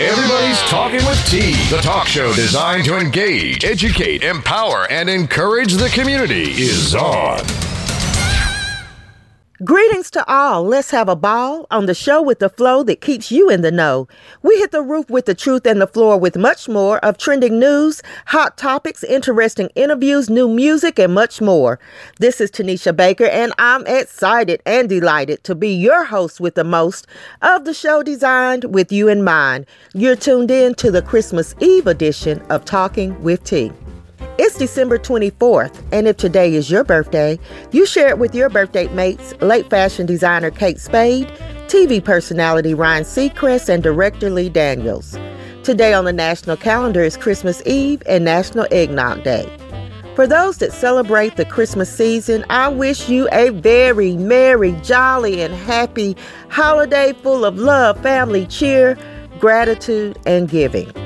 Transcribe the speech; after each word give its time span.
Everybody's 0.00 0.58
Talking 0.62 1.06
with 1.06 1.24
T, 1.26 1.52
the 1.70 1.80
talk 1.80 2.08
show 2.08 2.32
designed 2.34 2.84
to 2.86 2.96
engage, 2.96 3.64
educate, 3.64 4.24
empower, 4.24 4.90
and 4.90 5.08
encourage 5.08 5.74
the 5.74 5.88
community, 5.90 6.50
is 6.50 6.96
on. 6.96 7.63
Greetings 9.64 10.10
to 10.10 10.28
all. 10.30 10.64
Let's 10.64 10.90
have 10.90 11.08
a 11.08 11.16
ball 11.16 11.66
on 11.70 11.86
the 11.86 11.94
show 11.94 12.20
with 12.20 12.40
the 12.40 12.50
flow 12.50 12.82
that 12.82 13.00
keeps 13.00 13.30
you 13.30 13.48
in 13.48 13.62
the 13.62 13.70
know. 13.70 14.08
We 14.42 14.58
hit 14.58 14.72
the 14.72 14.82
roof 14.82 15.08
with 15.08 15.26
the 15.26 15.34
truth 15.34 15.64
and 15.64 15.80
the 15.80 15.86
floor 15.86 16.18
with 16.18 16.36
much 16.36 16.68
more 16.68 16.98
of 16.98 17.16
trending 17.16 17.60
news, 17.60 18.02
hot 18.26 18.58
topics, 18.58 19.04
interesting 19.04 19.70
interviews, 19.76 20.28
new 20.28 20.48
music, 20.48 20.98
and 20.98 21.14
much 21.14 21.40
more. 21.40 21.78
This 22.18 22.40
is 22.40 22.50
Tanisha 22.50 22.94
Baker, 22.94 23.26
and 23.26 23.54
I'm 23.56 23.86
excited 23.86 24.60
and 24.66 24.88
delighted 24.88 25.44
to 25.44 25.54
be 25.54 25.72
your 25.72 26.04
host 26.04 26.40
with 26.40 26.56
the 26.56 26.64
most 26.64 27.06
of 27.40 27.64
the 27.64 27.74
show 27.74 28.02
designed 28.02 28.74
with 28.74 28.90
you 28.90 29.08
in 29.08 29.22
mind. 29.22 29.66
You're 29.94 30.16
tuned 30.16 30.50
in 30.50 30.74
to 30.74 30.90
the 30.90 31.00
Christmas 31.00 31.54
Eve 31.60 31.86
edition 31.86 32.42
of 32.50 32.64
Talking 32.64 33.22
with 33.22 33.44
T. 33.44 33.72
It's 34.36 34.58
December 34.58 34.98
24th, 34.98 35.80
and 35.92 36.08
if 36.08 36.16
today 36.16 36.54
is 36.54 36.68
your 36.68 36.82
birthday, 36.82 37.38
you 37.70 37.86
share 37.86 38.08
it 38.08 38.18
with 38.18 38.34
your 38.34 38.48
birthday 38.48 38.88
mates, 38.88 39.32
late 39.40 39.70
fashion 39.70 40.06
designer 40.06 40.50
Kate 40.50 40.80
Spade, 40.80 41.28
TV 41.68 42.04
personality 42.04 42.74
Ryan 42.74 43.04
Seacrest, 43.04 43.68
and 43.68 43.80
director 43.80 44.30
Lee 44.30 44.48
Daniels. 44.48 45.16
Today 45.62 45.94
on 45.94 46.04
the 46.04 46.12
national 46.12 46.56
calendar 46.56 47.04
is 47.04 47.16
Christmas 47.16 47.62
Eve 47.64 48.02
and 48.06 48.24
National 48.24 48.66
Eggnog 48.72 49.22
Day. 49.22 49.48
For 50.16 50.26
those 50.26 50.58
that 50.58 50.72
celebrate 50.72 51.36
the 51.36 51.44
Christmas 51.44 51.88
season, 51.88 52.44
I 52.50 52.66
wish 52.66 53.08
you 53.08 53.28
a 53.30 53.50
very 53.50 54.16
merry, 54.16 54.72
jolly, 54.82 55.42
and 55.42 55.54
happy 55.54 56.16
holiday 56.48 57.12
full 57.22 57.44
of 57.44 57.56
love, 57.56 58.00
family, 58.02 58.46
cheer, 58.46 58.98
gratitude, 59.38 60.18
and 60.26 60.48
giving. 60.48 61.03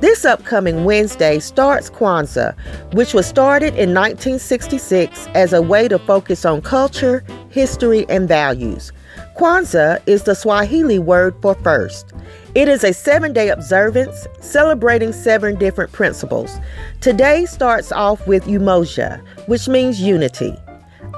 This 0.00 0.24
upcoming 0.24 0.84
Wednesday 0.84 1.40
starts 1.40 1.90
Kwanzaa, 1.90 2.54
which 2.94 3.14
was 3.14 3.26
started 3.26 3.74
in 3.74 3.94
1966 3.94 5.26
as 5.34 5.52
a 5.52 5.60
way 5.60 5.88
to 5.88 5.98
focus 5.98 6.44
on 6.44 6.62
culture, 6.62 7.24
history, 7.50 8.06
and 8.08 8.28
values. 8.28 8.92
Kwanzaa 9.36 10.00
is 10.06 10.22
the 10.22 10.36
Swahili 10.36 11.00
word 11.00 11.34
for 11.42 11.56
first. 11.64 12.12
It 12.54 12.68
is 12.68 12.84
a 12.84 12.92
seven 12.92 13.32
day 13.32 13.48
observance 13.48 14.28
celebrating 14.38 15.12
seven 15.12 15.58
different 15.58 15.90
principles. 15.90 16.60
Today 17.00 17.44
starts 17.46 17.90
off 17.90 18.24
with 18.28 18.44
Umoja, 18.44 19.20
which 19.48 19.66
means 19.66 20.00
unity. 20.00 20.56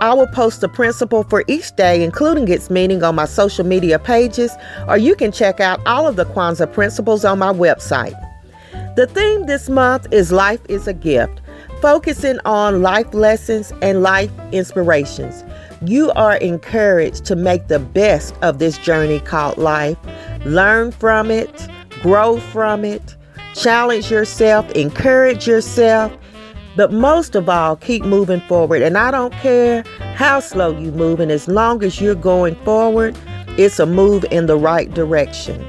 I 0.00 0.14
will 0.14 0.28
post 0.28 0.62
the 0.62 0.70
principle 0.70 1.24
for 1.24 1.44
each 1.48 1.76
day, 1.76 2.02
including 2.02 2.48
its 2.48 2.70
meaning, 2.70 3.02
on 3.02 3.14
my 3.14 3.26
social 3.26 3.66
media 3.66 3.98
pages, 3.98 4.52
or 4.88 4.96
you 4.96 5.14
can 5.14 5.32
check 5.32 5.60
out 5.60 5.86
all 5.86 6.06
of 6.06 6.16
the 6.16 6.24
Kwanzaa 6.24 6.72
principles 6.72 7.26
on 7.26 7.38
my 7.38 7.52
website. 7.52 8.14
The 8.96 9.06
theme 9.06 9.46
this 9.46 9.68
month 9.68 10.12
is 10.12 10.32
Life 10.32 10.60
is 10.68 10.88
a 10.88 10.92
Gift, 10.92 11.40
focusing 11.80 12.40
on 12.44 12.82
life 12.82 13.14
lessons 13.14 13.72
and 13.82 14.02
life 14.02 14.32
inspirations. 14.50 15.44
You 15.86 16.10
are 16.16 16.36
encouraged 16.38 17.24
to 17.26 17.36
make 17.36 17.68
the 17.68 17.78
best 17.78 18.34
of 18.42 18.58
this 18.58 18.76
journey 18.78 19.20
called 19.20 19.58
life, 19.58 19.96
learn 20.44 20.90
from 20.90 21.30
it, 21.30 21.68
grow 22.02 22.40
from 22.40 22.84
it, 22.84 23.16
challenge 23.54 24.10
yourself, 24.10 24.68
encourage 24.72 25.46
yourself, 25.46 26.12
but 26.74 26.92
most 26.92 27.36
of 27.36 27.48
all, 27.48 27.76
keep 27.76 28.04
moving 28.04 28.40
forward. 28.42 28.82
And 28.82 28.98
I 28.98 29.12
don't 29.12 29.32
care 29.34 29.84
how 30.16 30.40
slow 30.40 30.76
you 30.76 30.90
move, 30.90 31.20
and 31.20 31.30
as 31.30 31.46
long 31.46 31.84
as 31.84 32.00
you're 32.00 32.16
going 32.16 32.56
forward, 32.64 33.16
it's 33.56 33.78
a 33.78 33.86
move 33.86 34.24
in 34.32 34.46
the 34.46 34.56
right 34.56 34.92
direction. 34.92 35.64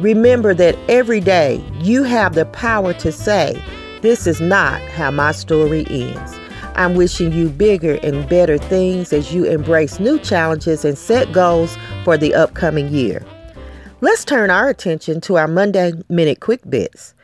Remember 0.00 0.54
that 0.54 0.78
every 0.88 1.18
day 1.18 1.60
you 1.80 2.04
have 2.04 2.34
the 2.34 2.46
power 2.46 2.92
to 2.94 3.10
say, 3.10 3.60
This 4.00 4.28
is 4.28 4.40
not 4.40 4.80
how 4.80 5.10
my 5.10 5.32
story 5.32 5.84
ends. 5.90 6.38
I'm 6.76 6.94
wishing 6.94 7.32
you 7.32 7.48
bigger 7.48 7.98
and 8.04 8.28
better 8.28 8.58
things 8.58 9.12
as 9.12 9.34
you 9.34 9.44
embrace 9.44 9.98
new 9.98 10.20
challenges 10.20 10.84
and 10.84 10.96
set 10.96 11.32
goals 11.32 11.76
for 12.04 12.16
the 12.16 12.32
upcoming 12.32 12.90
year. 12.90 13.24
Let's 14.00 14.24
turn 14.24 14.50
our 14.50 14.68
attention 14.68 15.20
to 15.22 15.36
our 15.36 15.48
Monday 15.48 15.92
Minute 16.08 16.38
Quick 16.38 16.60
Bits. 16.70 17.14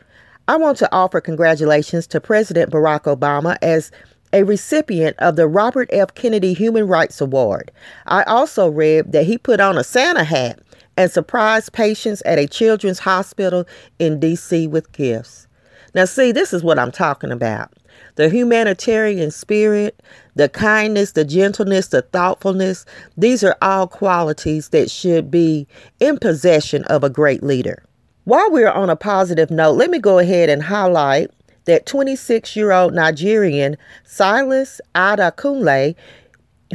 I 0.49 0.57
want 0.57 0.77
to 0.79 0.93
offer 0.93 1.21
congratulations 1.21 2.09
to 2.09 2.21
President 2.21 2.73
Barack 2.73 3.03
Obama 3.03 3.57
as 3.63 3.93
a 4.33 4.43
recipient 4.43 5.17
of 5.21 5.37
the 5.37 5.47
Robert 5.47 5.89
F. 5.93 6.13
Kennedy 6.17 6.53
Human 6.55 6.89
Rights 6.89 7.21
Award. 7.21 7.71
I 8.07 8.25
also 8.25 8.69
read 8.69 9.13
that 9.13 9.27
he 9.27 9.39
put 9.39 9.61
on 9.61 9.79
a 9.79 9.85
Santa 9.85 10.25
hat 10.25 10.59
and 10.97 11.11
surprised 11.11 11.73
patients 11.73 12.23
at 12.25 12.39
a 12.39 12.47
children's 12.47 13.01
hospital 13.01 13.65
in 13.99 14.21
D.C. 14.21 14.67
with 14.67 14.93
gifts. 14.93 15.47
Now, 15.95 16.05
see, 16.05 16.33
this 16.33 16.53
is 16.53 16.63
what 16.63 16.79
I'm 16.79 16.93
talking 16.93 17.31
about 17.31 17.73
the 18.17 18.29
humanitarian 18.29 19.31
spirit, 19.31 20.01
the 20.35 20.49
kindness, 20.49 21.13
the 21.13 21.25
gentleness, 21.25 21.89
the 21.89 22.03
thoughtfulness. 22.03 22.85
These 23.17 23.43
are 23.43 23.57
all 23.61 23.87
qualities 23.89 24.69
that 24.71 24.91
should 24.91 25.31
be 25.31 25.67
in 26.01 26.19
possession 26.19 26.85
of 26.85 27.03
a 27.03 27.11
great 27.11 27.43
leader. 27.43 27.83
While 28.25 28.51
we're 28.51 28.71
on 28.71 28.89
a 28.89 28.97
positive 28.97 29.51
note, 29.51 29.73
let 29.73 29.91
me 29.91 29.99
go 29.99 30.19
ahead 30.19 30.49
and 30.49 30.63
highlight 30.63 31.31
that 31.67 31.87
26 31.87 32.57
year 32.57 32.73
old 32.73 32.95
Nigerian 32.95 33.77
Silas 34.05 34.81
Adekunle, 34.95 35.95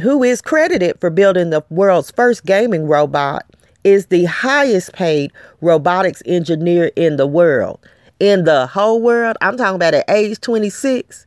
who 0.02 0.22
is 0.22 0.40
credited 0.42 1.00
for 1.00 1.10
building 1.10 1.50
the 1.50 1.64
world's 1.70 2.10
first 2.10 2.44
gaming 2.44 2.86
robot, 2.86 3.44
is 3.84 4.06
the 4.06 4.24
highest 4.24 4.92
paid 4.92 5.32
robotics 5.60 6.22
engineer 6.26 6.90
in 6.96 7.16
the 7.16 7.26
world. 7.26 7.80
In 8.18 8.44
the 8.44 8.66
whole 8.66 9.00
world, 9.00 9.36
I'm 9.40 9.56
talking 9.56 9.76
about 9.76 9.94
at 9.94 10.08
age 10.10 10.40
26, 10.40 11.26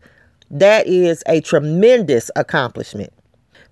that 0.51 0.85
is 0.85 1.23
a 1.27 1.41
tremendous 1.41 2.29
accomplishment. 2.35 3.11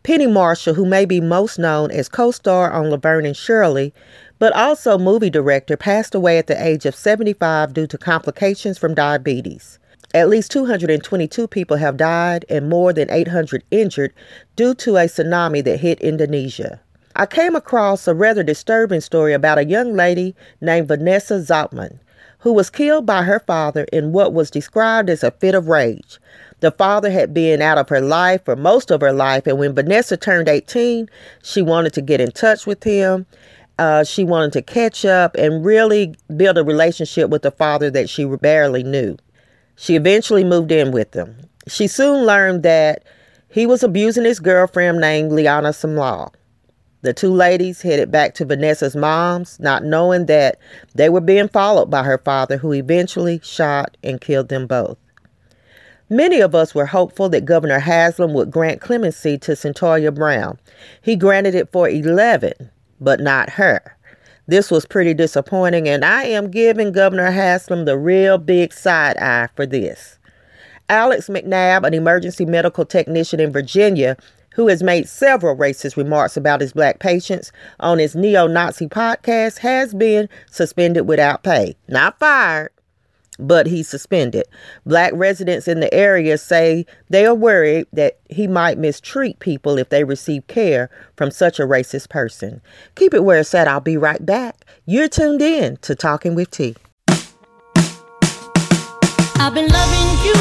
Penny 0.04 0.26
Marshall, 0.26 0.74
who 0.74 0.86
may 0.86 1.06
be 1.06 1.22
most 1.22 1.60
known 1.60 1.92
as 1.92 2.10
co 2.10 2.32
star 2.32 2.72
on 2.72 2.90
Laverne 2.90 3.28
and 3.28 3.38
Shirley, 3.38 3.94
but 4.40 4.52
also 4.56 4.98
movie 4.98 5.30
director, 5.30 5.78
passed 5.78 6.16
away 6.16 6.40
at 6.40 6.48
the 6.48 6.66
age 6.66 6.88
of 6.88 6.96
75 6.96 7.74
due 7.74 7.86
to 7.86 7.98
complications 8.00 8.80
from 8.80 8.96
diabetes. 8.96 9.78
At 10.16 10.28
least 10.28 10.52
222 10.52 11.48
people 11.48 11.78
have 11.78 11.98
died 11.98 12.46
and 12.50 12.68
more 12.68 12.92
than 12.92 13.12
800 13.12 13.64
injured 13.70 14.14
due 14.56 14.74
to 14.76 14.98
a 14.98 15.06
tsunami 15.06 15.64
that 15.64 15.80
hit 15.80 16.02
Indonesia. 16.02 16.82
I 17.22 17.28
came 17.28 17.56
across 17.56 18.08
a 18.08 18.16
rather 18.16 18.42
disturbing 18.42 19.00
story 19.00 19.34
about 19.34 19.60
a 19.60 19.66
young 19.66 19.94
lady 19.94 20.36
named 20.60 20.88
Vanessa 20.88 21.36
Zotman 21.36 22.00
who 22.40 22.52
was 22.52 22.72
killed 22.72 23.06
by 23.06 23.22
her 23.22 23.40
father 23.42 23.84
in 23.94 24.12
what 24.12 24.34
was 24.34 24.50
described 24.50 25.08
as 25.08 25.24
a 25.24 25.30
fit 25.30 25.54
of 25.54 25.68
rage. 25.68 26.18
The 26.62 26.72
father 26.72 27.12
had 27.12 27.32
been 27.32 27.62
out 27.62 27.78
of 27.78 27.90
her 27.90 28.02
life 28.02 28.44
for 28.46 28.56
most 28.56 28.90
of 28.90 29.02
her 29.02 29.14
life, 29.14 29.46
and 29.46 29.60
when 29.60 29.76
Vanessa 29.76 30.18
turned 30.18 30.50
18, 30.50 31.08
she 31.44 31.62
wanted 31.62 31.94
to 31.94 32.02
get 32.02 32.22
in 32.22 32.32
touch 32.32 32.66
with 32.66 32.84
him. 32.84 33.28
Uh, 33.78 34.04
she 34.04 34.24
wanted 34.24 34.54
to 34.54 34.64
catch 34.64 35.06
up 35.06 35.36
and 35.36 35.64
really 35.64 36.16
build 36.36 36.58
a 36.58 36.64
relationship 36.64 37.30
with 37.30 37.44
the 37.44 37.52
father 37.52 37.92
that 37.92 38.10
she 38.10 38.26
barely 38.26 38.82
knew. 38.82 39.16
She 39.76 39.96
eventually 39.96 40.44
moved 40.44 40.72
in 40.72 40.92
with 40.92 41.14
him. 41.14 41.36
She 41.68 41.86
soon 41.86 42.26
learned 42.26 42.64
that 42.64 43.04
he 43.48 43.68
was 43.68 43.84
abusing 43.84 44.26
his 44.26 44.40
girlfriend 44.40 45.00
named 45.00 45.32
Liana 45.32 45.70
Samlaw. 45.70 46.32
The 47.02 47.14
two 47.14 47.34
ladies 47.34 47.82
headed 47.82 48.12
back 48.12 48.36
to 48.36 48.46
Vanessa's 48.46 48.96
mom's, 48.96 49.60
not 49.60 49.84
knowing 49.84 50.28
that 50.28 50.60
they 50.94 51.10
were 51.10 51.22
being 51.22 51.48
followed 51.48 51.90
by 51.90 52.04
her 52.04 52.20
father, 52.20 52.58
who 52.58 52.74
eventually 52.74 53.40
shot 53.44 53.98
and 54.04 54.22
killed 54.22 54.50
them 54.50 54.68
both. 54.68 54.98
Many 56.10 56.42
of 56.42 56.54
us 56.54 56.76
were 56.76 56.86
hopeful 56.86 57.30
that 57.30 57.46
Governor 57.46 57.80
Haslam 57.80 58.34
would 58.34 58.52
grant 58.52 58.82
clemency 58.82 59.38
to 59.40 59.54
Cyntoia 59.54 60.14
Brown. 60.14 60.60
He 61.02 61.16
granted 61.16 61.56
it 61.56 61.72
for 61.72 61.90
11, 61.90 62.52
but 63.00 63.20
not 63.20 63.50
her. 63.52 63.96
This 64.46 64.70
was 64.70 64.86
pretty 64.86 65.14
disappointing, 65.14 65.88
and 65.88 66.04
I 66.04 66.24
am 66.24 66.52
giving 66.52 66.92
Governor 66.92 67.32
Haslam 67.32 67.86
the 67.86 67.98
real 67.98 68.38
big 68.38 68.74
side 68.74 69.18
eye 69.18 69.48
for 69.56 69.66
this. 69.66 70.20
Alex 70.90 71.30
McNabb, 71.30 71.88
an 71.88 71.94
emergency 71.94 72.46
medical 72.46 72.84
technician 72.84 73.40
in 73.40 73.54
Virginia, 73.54 74.18
who 74.54 74.68
has 74.68 74.84
made 74.84 75.08
several 75.08 75.56
racist 75.56 75.96
remarks 75.96 76.38
about 76.38 76.62
his 76.62 76.74
black 76.74 77.00
patients 77.00 77.52
on 77.80 78.00
his 78.00 78.16
neo 78.16 78.48
Nazi 78.48 78.88
podcast, 78.88 79.60
has 79.60 79.94
been 79.94 80.30
suspended 80.50 81.08
without 81.08 81.44
pay. 81.44 81.76
Not 81.88 82.20
fired, 82.20 82.72
but 83.40 83.68
he's 83.68 83.88
suspended. 83.88 84.46
Black 84.86 85.12
residents 85.16 85.68
in 85.68 85.80
the 85.80 85.94
area 85.94 86.38
say 86.38 86.86
they 87.10 87.26
are 87.26 87.36
worried 87.36 87.88
that 87.94 88.20
he 88.30 88.48
might 88.48 88.78
mistreat 88.78 89.40
people 89.40 89.78
if 89.78 89.90
they 89.90 90.04
receive 90.04 90.46
care 90.48 90.90
from 91.16 91.32
such 91.32 91.60
a 91.60 91.64
racist 91.64 92.10
person. 92.10 92.62
Keep 92.96 93.14
it 93.14 93.24
where 93.24 93.40
it's 93.40 93.54
at. 93.54 93.68
I'll 93.68 93.80
be 93.80 93.98
right 93.98 94.26
back. 94.26 94.66
You're 94.86 95.10
tuned 95.10 95.42
in 95.42 95.78
to 95.78 95.96
Talking 95.96 96.36
with 96.36 96.52
T. 96.52 96.76
I've 99.44 99.56
been 99.56 99.68
loving 99.70 100.26
you 100.26 100.34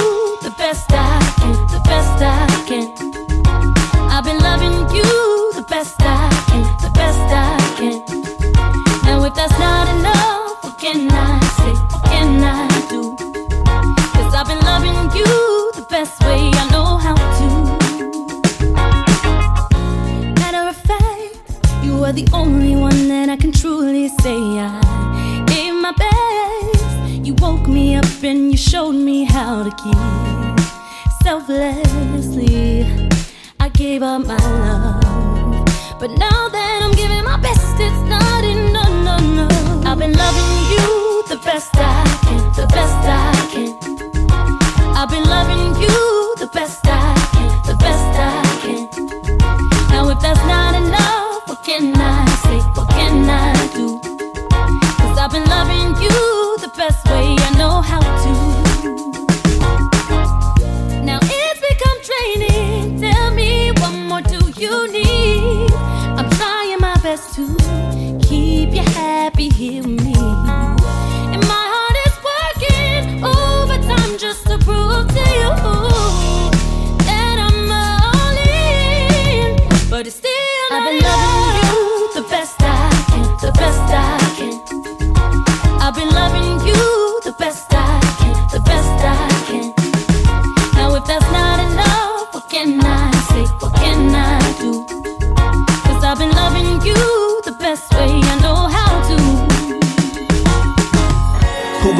the 0.42 0.54
best 0.58 0.92
I 0.92 1.19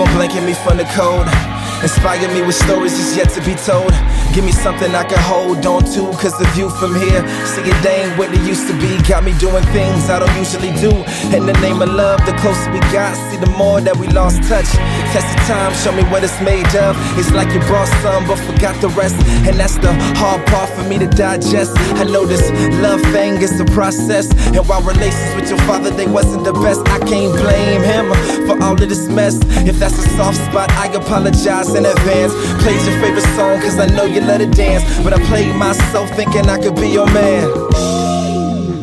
gon' 0.01 0.15
blanket 0.15 0.43
me 0.43 0.55
from 0.55 0.79
the 0.79 0.85
cold? 0.85 1.60
Inspire 1.83 2.29
me 2.35 2.43
with 2.43 2.57
stories 2.57 2.93
that's 2.93 3.17
yet 3.17 3.31
to 3.31 3.41
be 3.41 3.55
told. 3.55 3.89
Give 4.35 4.45
me 4.45 4.53
something 4.53 4.95
I 4.95 5.03
can 5.03 5.19
hold 5.19 5.65
on 5.65 5.83
to, 5.97 6.13
cause 6.21 6.37
the 6.39 6.45
view 6.53 6.69
from 6.69 6.95
here, 6.95 7.27
see 7.49 7.63
it 7.65 7.87
ain't 7.87 8.17
what 8.19 8.31
it 8.33 8.41
used 8.47 8.69
to 8.69 8.75
be. 8.79 9.01
Got 9.09 9.25
me 9.25 9.33
doing 9.41 9.65
things 9.73 10.09
I 10.09 10.21
don't 10.21 10.37
usually 10.37 10.71
do. 10.77 10.93
In 11.35 11.47
the 11.47 11.57
name 11.65 11.81
of 11.83 11.89
love, 11.89 12.21
the 12.27 12.37
closer 12.39 12.71
we 12.71 12.79
got, 12.93 13.17
see 13.17 13.39
the 13.39 13.51
more 13.57 13.81
that 13.81 13.97
we 13.97 14.07
lost 14.09 14.45
touch. 14.45 14.69
Test 15.11 15.27
the 15.33 15.41
time, 15.49 15.73
show 15.75 15.91
me 15.91 16.05
what 16.13 16.23
it's 16.23 16.39
made 16.43 16.69
of. 16.77 16.95
It's 17.19 17.33
like 17.33 17.49
you 17.51 17.61
brought 17.67 17.89
some, 18.05 18.29
but 18.29 18.37
forgot 18.37 18.79
the 18.81 18.89
rest. 18.91 19.17
And 19.49 19.59
that's 19.59 19.75
the 19.81 19.93
hard 20.21 20.47
part 20.47 20.69
for 20.71 20.85
me 20.85 20.99
to 20.99 21.09
digest. 21.09 21.73
I 21.97 22.05
know 22.05 22.27
this 22.27 22.45
love 22.79 23.01
thing 23.11 23.41
is 23.41 23.59
a 23.59 23.65
process. 23.73 24.31
And 24.55 24.63
while 24.69 24.83
relations 24.83 25.35
with 25.35 25.49
your 25.49 25.59
father, 25.65 25.91
they 25.91 26.07
wasn't 26.07 26.45
the 26.45 26.53
best, 26.53 26.87
I 26.87 27.01
can't 27.01 27.33
blame 27.35 27.83
him 27.83 28.13
for 28.47 28.63
all 28.63 28.77
of 28.77 28.89
this 28.89 29.09
mess. 29.09 29.41
If 29.67 29.81
that's 29.81 29.99
a 29.99 30.07
soft 30.15 30.39
spot, 30.39 30.71
I 30.79 30.87
apologize 30.93 31.70
in 31.75 31.87
advance. 31.87 32.33
Played 32.63 32.81
your 32.87 33.01
favorite 33.01 33.29
song, 33.37 33.61
cause 33.61 33.79
I 33.79 33.87
know 33.87 34.05
you 34.05 34.21
let 34.21 34.41
it 34.41 34.53
dance. 34.53 34.85
But 35.05 35.13
I 35.13 35.19
played 35.27 35.55
myself 35.57 36.11
thinking 36.11 36.49
I 36.49 36.59
could 36.59 36.77
be 36.77 36.89
your 36.89 37.07
man. 37.07 37.49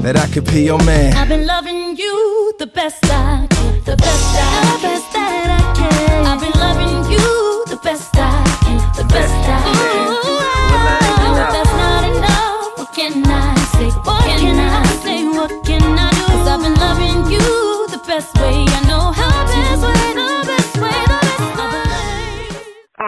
That 0.04 0.16
I 0.16 0.28
could 0.28 0.46
be 0.46 0.64
your 0.64 0.82
man. 0.84 1.14
I've 1.14 1.28
been 1.28 1.46
loving 1.46 1.98
you 1.98 2.54
the 2.60 2.68
best 2.68 3.04
I 3.06 3.48
can, 3.50 3.84
the 3.84 3.98
best 3.98 4.36
I 4.36 4.78
the 4.82 4.97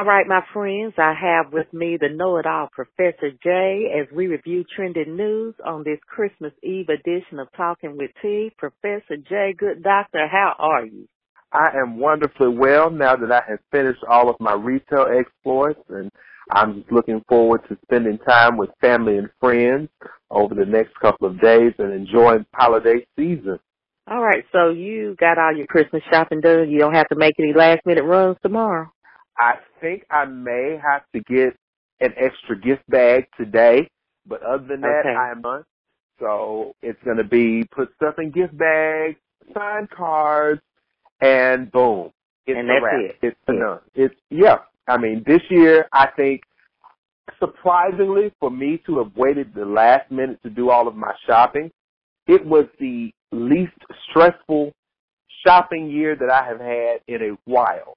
right, 0.10 0.28
my 0.28 0.42
friends, 0.52 0.96
I 0.98 1.14
have 1.14 1.54
with 1.54 1.72
me 1.72 1.96
the 2.02 2.10
know-it-all 2.10 2.70
Professor 2.72 3.30
Jay 3.44 3.94
as 3.96 4.08
we 4.12 4.26
review 4.26 4.66
trending 4.76 5.16
news 5.16 5.54
on 5.64 5.84
this 5.84 6.00
Christmas 6.08 6.52
Eve 6.64 6.90
edition 6.90 7.38
of 7.38 7.48
Talking 7.56 7.96
with 7.96 8.10
T. 8.20 8.52
Professor 8.58 9.18
Jay, 9.18 9.54
good 9.56 9.84
doctor, 9.84 10.28
how 10.28 10.56
are 10.58 10.84
you? 10.84 11.08
I 11.52 11.78
am 11.80 12.00
wonderfully 12.00 12.48
well 12.48 12.90
now 12.90 13.18
that 13.18 13.32
I 13.32 13.44
have 13.48 13.60
finished 13.72 14.04
all 14.10 14.32
of 14.32 14.36
my 14.40 14.54
retail 14.54 15.06
exploits 15.16 15.80
and 15.90 16.10
I'm 16.50 16.80
just 16.80 16.92
looking 16.92 17.24
forward 17.30 17.62
to 17.70 17.78
spending 17.84 18.18
time 18.28 18.58
with 18.58 18.72
family 18.82 19.20
and 19.20 19.30
friends 19.40 19.90
over 20.32 20.56
the 20.56 20.66
next 20.66 21.00
couple 21.00 21.28
of 21.28 21.40
days 21.40 21.74
and 21.78 21.94
enjoying 21.94 22.48
holiday 22.56 23.06
season. 23.16 23.60
All 24.10 24.24
right, 24.24 24.44
so 24.52 24.70
you 24.70 25.16
got 25.20 25.38
all 25.38 25.56
your 25.56 25.68
Christmas 25.68 26.02
shopping 26.12 26.42
done. 26.42 26.72
You 26.72 26.80
don't 26.80 26.96
have 26.96 27.10
to 27.10 27.16
make 27.16 27.36
any 27.38 27.54
last-minute 27.54 28.04
runs 28.04 28.38
tomorrow. 28.42 28.92
I 29.38 29.54
think 29.82 30.06
I 30.10 30.26
may 30.26 30.80
have 30.82 31.04
to 31.14 31.22
get 31.22 31.56
an 32.02 32.14
extra 32.18 32.60
gift 32.60 32.84
bag 32.90 33.28
today, 33.38 33.90
but 34.26 34.42
other 34.44 34.66
than 34.68 34.82
that, 34.82 35.02
Okay. 35.06 35.16
I'm 35.16 35.42
done. 35.42 35.64
So 36.20 36.76
it's 36.82 37.02
going 37.04 37.18
to 37.18 37.24
be 37.24 37.64
put 37.76 37.94
stuff 37.96 38.16
in 38.20 38.32
gift 38.32 38.58
bags, 38.58 39.16
sign 39.54 39.88
cards, 39.88 40.62
and 41.22 41.72
boom. 41.72 42.12
It's 42.46 42.58
And 42.58 42.70
that's 42.70 42.84
wrap. 42.84 43.00
it. 43.02 43.18
It's 43.22 43.40
Yeah. 43.48 43.54
done. 43.60 43.80
It's 43.96 44.16
yeah. 44.30 44.58
I 44.88 44.98
mean, 44.98 45.24
this 45.26 45.42
year 45.50 45.88
I 45.94 46.08
think 46.08 46.44
surprisingly 47.40 48.34
for 48.40 48.50
me 48.50 48.78
to 48.86 48.98
have 49.00 49.16
waited 49.16 49.54
the 49.54 49.66
last 49.66 50.10
minute 50.12 50.42
to 50.44 50.50
do 50.50 50.70
all 50.72 50.88
of 50.88 50.96
my 50.96 51.14
shopping, 51.26 51.72
it 52.28 52.46
was 52.46 52.66
the 52.80 53.14
least 53.32 53.74
stressful 54.10 54.74
shopping 55.46 55.90
year 55.90 56.16
that 56.16 56.30
I 56.30 56.44
have 56.46 56.60
had 56.60 57.02
in 57.08 57.22
a 57.32 57.38
while. 57.50 57.96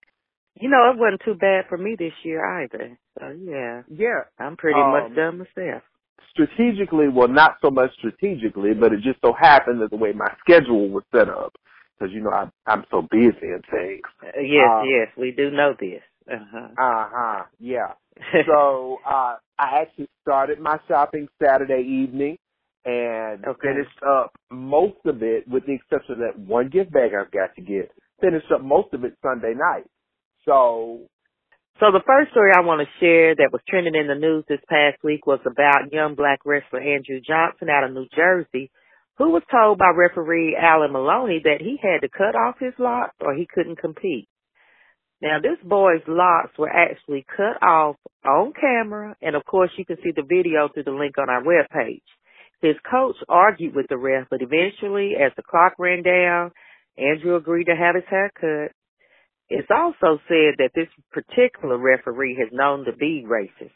You 0.61 0.69
know, 0.69 0.91
it 0.93 0.99
wasn't 0.99 1.23
too 1.25 1.35
bad 1.35 1.65
for 1.69 1.79
me 1.79 1.97
this 1.99 2.13
year 2.25 2.45
either. 2.63 2.99
So 3.19 3.29
yeah, 3.31 3.83
Yeah, 3.89 4.25
I'm 4.39 4.57
pretty 4.57 4.81
Um, 4.81 4.91
much 4.91 5.15
done 5.17 5.39
myself. 5.39 5.83
strategically, 6.31 7.09
well, 7.09 7.29
not 7.29 7.57
so 7.63 7.71
much 7.71 7.93
strategically, 7.99 8.75
but 8.75 8.93
it 8.93 9.01
just 9.01 9.21
so 9.23 9.33
happened 9.33 9.81
that 9.81 9.91
the 9.91 9.97
way 9.97 10.13
my 10.13 10.29
schedule 10.41 10.89
was 10.89 11.05
set 11.15 11.29
up, 11.29 11.55
because 11.99 12.13
you 12.13 12.21
know 12.21 12.31
I'm 12.31 12.53
I'm 12.67 12.85
so 12.91 13.03
busy 13.03 13.49
and 13.53 13.65
things. 13.71 14.03
Uh, 14.23 14.41
yes, 14.41 14.69
uh, 14.71 14.83
yes, 14.85 15.09
we 15.17 15.33
do 15.33 15.51
know 15.51 15.75
this. 15.79 16.03
Uh-huh. 16.31 16.69
Uh 16.79 17.09
huh. 17.13 17.45
Yeah. 17.59 17.93
so 18.47 18.99
uh, 19.07 19.37
I 19.59 19.81
actually 19.83 20.09
started 20.23 20.61
my 20.61 20.79
shopping 20.89 21.29
Saturday 21.43 21.83
evening 21.83 22.39
and 22.85 23.45
Okay. 23.49 23.69
finished 23.69 24.03
up 24.07 24.33
most 24.51 24.99
of 25.07 25.23
it, 25.23 25.49
with 25.49 25.67
the 25.67 25.75
exception 25.75 26.13
of 26.15 26.19
that 26.19 26.39
one 26.39 26.69
gift 26.69 26.93
bag 26.93 27.13
I've 27.15 27.31
got 27.33 27.55
to 27.57 27.63
get. 27.63 27.91
Finished 28.21 28.51
up 28.55 28.63
most 28.63 28.95
of 28.95 29.05
it 29.05 29.17
Sunday 29.23 29.55
night. 29.55 29.85
So 30.45 31.07
So 31.81 31.91
the 31.93 32.03
first 32.07 32.31
story 32.31 32.51
I 32.55 32.61
want 32.61 32.81
to 32.81 32.99
share 33.01 33.35
that 33.37 33.51
was 33.53 33.63
trending 33.69 33.95
in 33.95 34.07
the 34.07 34.15
news 34.15 34.45
this 34.49 34.61
past 34.69 35.03
week 35.03 35.27
was 35.27 35.41
about 35.47 35.93
young 35.93 36.15
black 36.15 36.41
wrestler 36.45 36.81
Andrew 36.81 37.21
Johnson 37.21 37.69
out 37.71 37.85
of 37.85 37.93
New 37.93 38.07
Jersey, 38.15 38.71
who 39.19 39.31
was 39.31 39.43
told 39.51 39.79
by 39.79 39.91
referee 39.95 40.57
Alan 40.61 40.93
Maloney 40.93 41.41
that 41.45 41.61
he 41.61 41.79
had 41.81 42.03
to 42.03 42.09
cut 42.09 42.35
off 42.35 42.57
his 42.59 42.75
locks 42.79 43.17
or 43.21 43.35
he 43.35 43.47
couldn't 43.53 43.81
compete. 43.81 44.29
Now 45.21 45.39
this 45.41 45.59
boy's 45.65 46.03
locks 46.09 46.59
were 46.59 46.71
actually 46.71 47.25
cut 47.37 47.63
off 47.63 47.97
on 48.25 48.53
camera, 48.61 49.15
and 49.23 49.37
of 49.37 49.45
course 49.45 49.71
you 49.77 49.85
can 49.85 49.97
see 50.03 50.11
the 50.15 50.27
video 50.27 50.69
through 50.69 50.85
the 50.85 50.91
link 50.91 51.17
on 51.19 51.31
our 51.31 51.43
webpage. 51.43 52.03
His 52.61 52.77
coach 52.89 53.17
argued 53.29 53.75
with 53.75 53.87
the 53.89 53.97
ref, 53.97 54.27
but 54.31 54.41
eventually, 54.43 55.15
as 55.15 55.33
the 55.37 55.43
clock 55.43 55.75
ran 55.79 56.03
down, 56.03 56.53
Andrew 56.97 57.37
agreed 57.37 57.65
to 57.65 57.77
have 57.77 57.95
his 57.95 58.05
hair 58.09 58.31
cut. 58.41 58.73
It's 59.53 59.69
also 59.71 60.19
said 60.29 60.55
that 60.59 60.71
this 60.75 60.89
particular 61.13 61.77
referee 61.77 62.39
has 62.41 62.49
known 62.53 62.87
to 62.87 62.93
be 62.93 63.25
racist. 63.29 63.71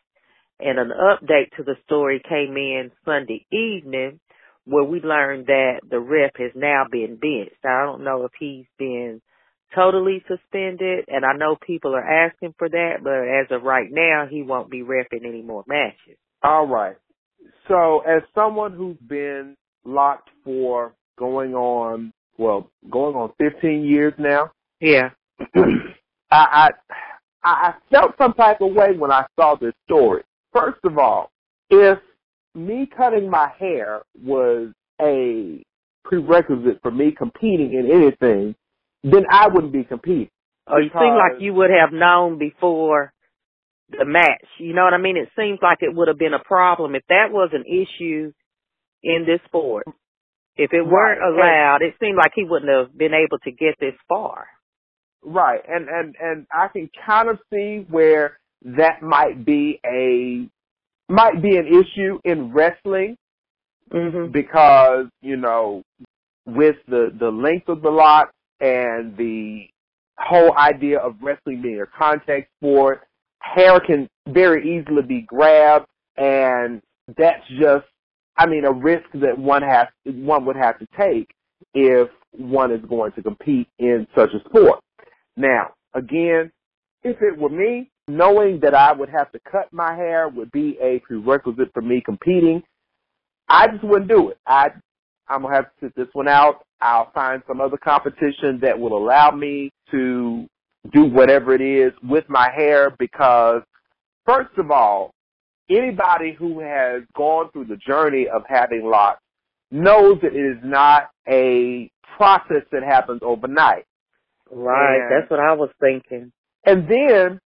And 0.58 0.78
an 0.78 0.90
update 0.90 1.54
to 1.58 1.64
the 1.64 1.74
story 1.84 2.22
came 2.26 2.56
in 2.56 2.90
Sunday 3.04 3.44
evening 3.52 4.20
where 4.64 4.84
we 4.84 5.00
learned 5.00 5.46
that 5.46 5.80
the 5.88 6.00
ref 6.00 6.32
has 6.38 6.52
now 6.54 6.84
been 6.90 7.16
benched. 7.16 7.62
I 7.62 7.84
don't 7.84 8.04
know 8.04 8.24
if 8.24 8.32
he's 8.38 8.64
been 8.78 9.20
totally 9.74 10.24
suspended 10.26 11.04
and 11.08 11.26
I 11.26 11.36
know 11.36 11.56
people 11.56 11.94
are 11.94 12.26
asking 12.26 12.54
for 12.58 12.70
that, 12.70 12.94
but 13.02 13.28
as 13.28 13.54
of 13.54 13.62
right 13.62 13.88
now 13.90 14.26
he 14.30 14.42
won't 14.42 14.70
be 14.70 14.82
refing 14.82 15.26
any 15.26 15.42
more 15.42 15.64
matches. 15.68 16.16
All 16.42 16.66
right. 16.66 16.96
So, 17.68 18.00
as 18.00 18.22
someone 18.34 18.72
who's 18.72 18.96
been 19.06 19.56
locked 19.84 20.30
for 20.42 20.94
going 21.18 21.54
on, 21.54 22.12
well, 22.38 22.70
going 22.90 23.14
on 23.14 23.32
15 23.38 23.84
years 23.84 24.14
now, 24.18 24.52
Yeah. 24.80 25.10
I, 25.56 25.80
I 26.30 26.70
I 27.44 27.74
felt 27.90 28.12
some 28.18 28.34
type 28.34 28.60
of 28.60 28.72
way 28.72 28.96
when 28.96 29.12
I 29.12 29.24
saw 29.38 29.54
this 29.54 29.74
story. 29.84 30.22
First 30.52 30.80
of 30.84 30.98
all, 30.98 31.30
if 31.70 31.98
me 32.54 32.88
cutting 32.96 33.30
my 33.30 33.52
hair 33.58 34.02
was 34.20 34.72
a 35.00 35.62
prerequisite 36.04 36.80
for 36.82 36.90
me 36.90 37.12
competing 37.16 37.74
in 37.74 37.90
anything, 37.92 38.54
then 39.04 39.24
I 39.30 39.48
wouldn't 39.48 39.72
be 39.72 39.84
competing. 39.84 40.30
Or 40.66 40.80
you 40.80 40.90
seem 40.90 41.14
like 41.14 41.40
you 41.40 41.54
would 41.54 41.70
have 41.70 41.92
known 41.92 42.38
before 42.38 43.12
the 43.90 44.04
match. 44.04 44.44
You 44.58 44.74
know 44.74 44.82
what 44.82 44.94
I 44.94 44.98
mean? 44.98 45.16
It 45.16 45.28
seems 45.36 45.60
like 45.62 45.78
it 45.80 45.94
would 45.94 46.08
have 46.08 46.18
been 46.18 46.34
a 46.34 46.42
problem 46.42 46.94
if 46.96 47.04
that 47.08 47.30
was 47.30 47.50
an 47.52 47.64
issue 47.66 48.32
in 49.02 49.24
this 49.26 49.40
sport. 49.46 49.84
If 50.56 50.72
it 50.72 50.82
weren't 50.82 51.22
allowed, 51.22 51.82
it 51.82 51.94
seemed 52.00 52.16
like 52.16 52.32
he 52.34 52.42
wouldn't 52.44 52.70
have 52.70 52.96
been 52.96 53.12
able 53.14 53.38
to 53.44 53.50
get 53.52 53.76
this 53.78 53.94
far. 54.08 54.46
Right, 55.22 55.60
and 55.68 55.88
and 55.88 56.14
and 56.20 56.46
I 56.52 56.68
can 56.68 56.88
kind 57.04 57.28
of 57.28 57.38
see 57.52 57.84
where 57.88 58.38
that 58.62 59.02
might 59.02 59.44
be 59.44 59.80
a 59.84 60.48
might 61.12 61.42
be 61.42 61.56
an 61.56 61.66
issue 61.66 62.18
in 62.24 62.52
wrestling 62.52 63.16
mm-hmm. 63.92 64.30
because 64.32 65.06
you 65.22 65.36
know 65.36 65.82
with 66.46 66.76
the 66.88 67.12
the 67.18 67.28
length 67.30 67.68
of 67.68 67.82
the 67.82 67.90
lot 67.90 68.30
and 68.60 69.16
the 69.16 69.66
whole 70.18 70.56
idea 70.56 70.98
of 70.98 71.16
wrestling 71.20 71.60
being 71.60 71.80
a 71.80 71.86
contact 71.98 72.48
sport, 72.58 73.02
hair 73.40 73.80
can 73.80 74.08
very 74.28 74.78
easily 74.78 75.02
be 75.02 75.20
grabbed, 75.22 75.86
and 76.16 76.80
that's 77.16 77.46
just 77.60 77.86
I 78.36 78.46
mean 78.46 78.64
a 78.64 78.72
risk 78.72 79.06
that 79.14 79.38
one 79.38 79.62
has 79.62 79.88
one 80.04 80.44
would 80.46 80.56
have 80.56 80.78
to 80.78 80.86
take 80.96 81.30
if 81.74 82.08
one 82.32 82.72
is 82.72 82.84
going 82.88 83.12
to 83.12 83.22
compete 83.22 83.68
in 83.78 84.06
such 84.14 84.30
a 84.34 84.48
sport. 84.48 84.80
Now, 85.36 85.74
again, 85.94 86.50
if 87.02 87.16
it 87.20 87.38
were 87.38 87.50
me, 87.50 87.90
knowing 88.08 88.60
that 88.60 88.74
I 88.74 88.92
would 88.92 89.08
have 89.08 89.30
to 89.32 89.40
cut 89.50 89.72
my 89.72 89.94
hair 89.94 90.28
would 90.28 90.50
be 90.52 90.78
a 90.80 91.00
prerequisite 91.00 91.72
for 91.72 91.82
me 91.82 92.00
competing. 92.04 92.62
I 93.48 93.68
just 93.68 93.84
wouldn't 93.84 94.08
do 94.08 94.30
it. 94.30 94.38
I 94.46 94.70
I'm 95.28 95.42
gonna 95.42 95.54
have 95.54 95.64
to 95.64 95.70
sit 95.86 95.96
this 95.96 96.08
one 96.12 96.28
out. 96.28 96.64
I'll 96.80 97.10
find 97.12 97.42
some 97.48 97.60
other 97.60 97.76
competition 97.76 98.60
that 98.62 98.78
will 98.78 98.96
allow 98.96 99.30
me 99.30 99.70
to 99.90 100.46
do 100.92 101.04
whatever 101.04 101.52
it 101.52 101.60
is 101.60 101.92
with 102.08 102.24
my 102.28 102.48
hair 102.54 102.90
because 102.98 103.62
first 104.24 104.56
of 104.56 104.70
all, 104.70 105.10
anybody 105.68 106.32
who 106.32 106.60
has 106.60 107.02
gone 107.16 107.50
through 107.50 107.64
the 107.64 107.76
journey 107.76 108.28
of 108.28 108.42
having 108.48 108.84
locks 108.84 109.20
knows 109.72 110.18
that 110.22 110.34
it 110.34 110.56
is 110.56 110.62
not 110.62 111.10
a 111.28 111.90
process 112.16 112.62
that 112.70 112.84
happens 112.84 113.20
overnight. 113.22 113.84
Right, 114.50 115.00
and, 115.00 115.10
that's 115.10 115.30
what 115.30 115.40
I 115.40 115.52
was 115.52 115.70
thinking. 115.80 116.32
And 116.64 116.88
then, 116.88 117.40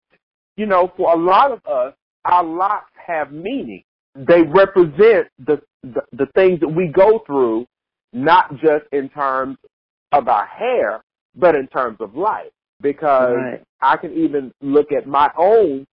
you 0.57 0.65
know, 0.65 0.91
for 0.97 1.13
a 1.13 1.17
lot 1.17 1.51
of 1.51 1.65
us, 1.65 1.93
our 2.25 2.43
locks 2.43 2.91
have 3.05 3.31
meaning. 3.31 3.83
They 4.15 4.41
represent 4.41 5.27
the, 5.39 5.61
the, 5.83 6.01
the 6.11 6.25
things 6.35 6.59
that 6.61 6.67
we 6.67 6.87
go 6.87 7.23
through, 7.25 7.65
not 8.11 8.51
just 8.53 8.85
in 8.91 9.09
terms 9.09 9.57
of 10.11 10.27
our 10.27 10.45
hair, 10.45 11.01
but 11.35 11.55
in 11.55 11.67
terms 11.67 11.97
of 11.99 12.15
life. 12.15 12.51
Because 12.81 13.35
right. 13.35 13.63
I 13.81 13.97
can 13.97 14.13
even 14.13 14.51
look 14.61 14.91
at 14.91 15.07
my 15.07 15.29
own 15.37 15.85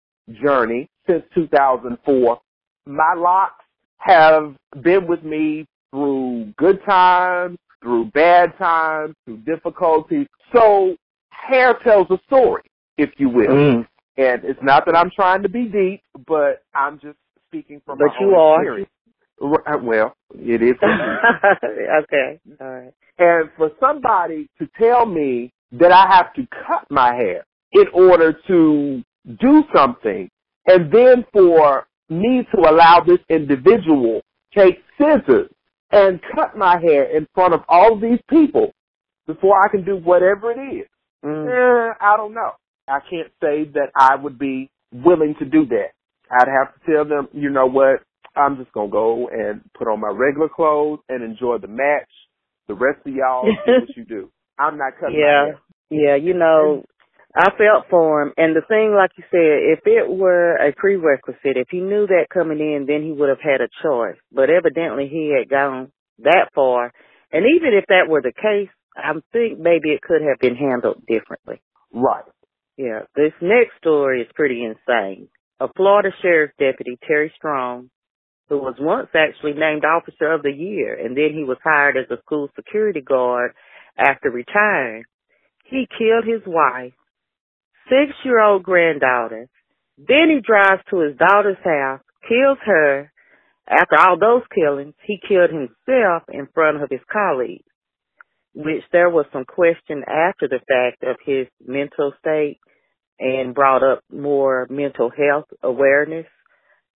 journey 0.43 0.87
since 1.07 1.23
2004. 1.33 2.39
My 2.87 3.13
locks 3.15 3.63
have 3.97 4.55
been 4.81 5.07
with 5.07 5.23
me 5.23 5.65
through 5.91 6.53
good 6.57 6.79
times, 6.85 7.57
through 7.85 8.05
bad 8.05 8.57
times, 8.57 9.13
through 9.25 9.37
difficulties. 9.37 10.25
So 10.53 10.95
hair 11.29 11.77
tells 11.83 12.07
a 12.09 12.17
story 12.25 12.63
if 12.97 13.11
you 13.17 13.29
will. 13.29 13.47
Mm. 13.47 13.87
And 14.17 14.43
it's 14.43 14.59
not 14.63 14.85
that 14.87 14.95
I'm 14.95 15.11
trying 15.15 15.43
to 15.43 15.49
be 15.49 15.65
deep, 15.65 16.01
but 16.27 16.63
I'm 16.73 16.99
just 16.99 17.17
speaking 17.47 17.81
from 17.85 17.99
but 17.99 18.07
my 18.07 18.15
you 18.19 18.27
own 18.29 18.33
are. 18.35 18.61
experience. 18.61 18.89
Uh, 19.39 19.77
well, 19.83 20.15
it 20.33 20.63
is. 20.63 20.73
okay, 20.83 22.39
all 22.59 22.67
right. 22.67 22.93
And 23.19 23.49
for 23.55 23.69
somebody 23.79 24.49
to 24.57 24.67
tell 24.81 25.05
me 25.05 25.53
that 25.73 25.91
I 25.91 26.07
have 26.07 26.33
to 26.35 26.47
cut 26.67 26.89
my 26.89 27.13
hair 27.13 27.45
in 27.73 27.85
order 27.93 28.33
to 28.47 29.03
do 29.39 29.63
something, 29.75 30.29
and 30.65 30.91
then 30.91 31.25
for 31.33 31.85
me 32.09 32.47
to 32.55 32.61
allow 32.61 33.01
this 33.05 33.19
individual 33.29 34.21
take 34.55 34.81
scissors 34.97 35.49
and 35.95 36.19
cut 36.35 36.57
my 36.57 36.79
hair 36.79 37.15
in 37.15 37.25
front 37.33 37.53
of 37.53 37.61
all 37.69 37.97
these 37.97 38.19
people 38.29 38.73
before 39.27 39.63
I 39.63 39.69
can 39.69 39.85
do 39.85 39.95
whatever 39.95 40.51
it 40.51 40.59
is, 40.59 40.87
mm. 41.23 41.47
eh, 41.47 41.93
I 42.01 42.17
don't 42.17 42.33
know. 42.33 42.51
I 42.87 42.99
can't 43.09 43.31
say 43.41 43.63
that 43.73 43.89
I 43.95 44.15
would 44.15 44.37
be 44.37 44.69
willing 44.91 45.35
to 45.39 45.45
do 45.45 45.65
that. 45.67 45.91
I'd 46.29 46.47
have 46.47 46.73
to 46.75 46.91
tell 46.91 47.05
them, 47.05 47.29
you 47.33 47.49
know 47.49 47.65
what, 47.65 48.01
I'm 48.35 48.57
just 48.57 48.71
gonna 48.73 48.89
go 48.89 49.29
and 49.29 49.61
put 49.77 49.87
on 49.87 50.01
my 50.01 50.09
regular 50.09 50.49
clothes 50.49 50.99
and 51.07 51.23
enjoy 51.23 51.57
the 51.59 51.67
match. 51.67 52.09
The 52.67 52.73
rest 52.73 52.99
of 53.05 53.13
y'all 53.13 53.45
do 53.45 53.71
what 53.71 53.89
you 53.97 54.05
do. 54.05 54.29
I'm 54.59 54.77
not 54.77 54.93
cutting 54.99 55.17
yeah. 55.19 55.51
Yeah, 55.89 56.15
you 56.15 56.33
know, 56.33 56.83
I 57.35 57.49
felt 57.57 57.89
for 57.89 58.21
him. 58.21 58.33
And 58.37 58.55
the 58.55 58.61
thing, 58.67 58.95
like 58.95 59.11
you 59.17 59.23
said, 59.29 59.77
if 59.77 59.79
it 59.85 60.09
were 60.09 60.55
a 60.55 60.71
prerequisite, 60.73 61.57
if 61.57 61.67
he 61.69 61.79
knew 61.79 62.07
that 62.07 62.27
coming 62.33 62.59
in, 62.59 62.85
then 62.87 63.03
he 63.03 63.11
would 63.11 63.29
have 63.29 63.41
had 63.41 63.59
a 63.59 63.67
choice. 63.83 64.17
But 64.31 64.49
evidently 64.49 65.09
he 65.11 65.35
had 65.37 65.49
gone 65.49 65.91
that 66.19 66.49
far. 66.55 66.93
And 67.31 67.43
even 67.55 67.73
if 67.73 67.85
that 67.89 68.07
were 68.07 68.21
the 68.21 68.31
case, 68.31 68.69
I 68.95 69.11
think 69.33 69.59
maybe 69.59 69.89
it 69.89 70.01
could 70.01 70.21
have 70.21 70.39
been 70.39 70.55
handled 70.55 71.03
differently. 71.05 71.61
Right. 71.93 72.23
Yeah. 72.77 73.01
This 73.15 73.33
next 73.41 73.75
story 73.79 74.21
is 74.21 74.27
pretty 74.33 74.63
insane. 74.63 75.27
A 75.59 75.67
Florida 75.75 76.09
sheriff's 76.21 76.53
deputy, 76.57 76.97
Terry 77.05 77.33
Strong, 77.35 77.89
who 78.47 78.57
was 78.57 78.75
once 78.79 79.09
actually 79.15 79.53
named 79.53 79.83
Officer 79.83 80.31
of 80.31 80.43
the 80.43 80.51
Year, 80.51 80.93
and 80.93 81.17
then 81.17 81.31
he 81.33 81.43
was 81.43 81.57
hired 81.63 81.97
as 81.97 82.09
a 82.11 82.21
school 82.21 82.49
security 82.55 83.01
guard 83.01 83.51
after 83.97 84.29
retiring. 84.29 85.03
He 85.65 85.87
killed 85.97 86.25
his 86.25 86.41
wife, 86.45 86.93
six-year-old 87.89 88.63
granddaughter. 88.63 89.47
Then 89.97 90.29
he 90.29 90.41
drives 90.41 90.81
to 90.89 90.99
his 90.99 91.17
daughter's 91.17 91.57
house, 91.63 92.01
kills 92.27 92.57
her. 92.65 93.11
After 93.67 93.95
all 93.99 94.19
those 94.19 94.43
killings, 94.53 94.93
he 95.03 95.19
killed 95.27 95.49
himself 95.49 96.23
in 96.29 96.47
front 96.53 96.83
of 96.83 96.89
his 96.89 97.01
colleagues 97.11 97.65
which 98.55 98.83
there 98.93 99.09
was 99.09 99.25
some 99.33 99.43
question 99.43 100.03
after 100.07 100.47
the 100.47 100.59
fact 100.65 101.03
of 101.03 101.17
his 101.25 101.47
mental 101.67 102.13
state 102.19 102.57
and 103.19 103.53
brought 103.53 103.83
up 103.83 104.01
more 104.11 104.65
mental 104.69 105.11
health 105.11 105.45
awareness 105.61 106.25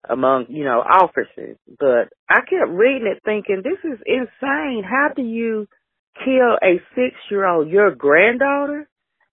among, 0.09 0.45
you 0.47 0.63
know, 0.63 0.79
officers. 0.79 1.57
But 1.67 2.13
I 2.29 2.39
kept 2.39 2.71
reading 2.71 3.13
it 3.13 3.21
thinking, 3.25 3.61
this 3.61 3.79
is 3.83 3.99
insane. 4.05 4.83
How 4.89 5.09
do 5.13 5.21
you 5.21 5.67
kill 6.23 6.55
a 6.63 6.79
six 6.95 7.15
year 7.29 7.45
old, 7.45 7.67
your 7.69 7.93
granddaughter? 7.93 8.87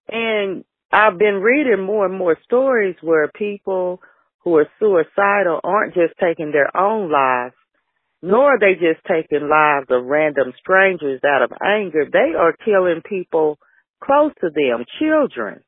And 0.09 0.65
I've 0.93 1.19
been 1.19 1.41
reading 1.43 1.85
more 1.85 2.07
and 2.07 2.17
more 2.17 2.37
stories 2.45 2.97
where 3.01 3.29
people 3.29 4.01
who 4.45 4.57
are 4.57 4.69
suicidal 4.79 5.61
aren't 5.65 5.95
just 5.95 6.15
taking 6.21 6.53
their 6.53 6.75
own 6.77 7.11
lives, 7.11 7.55
nor 8.23 8.55
are 8.55 8.59
they 8.59 8.75
just 8.75 9.05
taking 9.07 9.49
lives 9.49 9.87
of 9.91 10.05
random 10.05 10.53
strangers 10.59 11.21
out 11.27 11.43
of 11.43 11.53
anger. 11.65 12.07
They 12.11 12.35
are 12.39 12.55
killing 12.65 13.03
people 13.05 13.59
close 14.03 14.33
to 14.41 14.51
them, 14.51 14.85
children. 15.01 15.63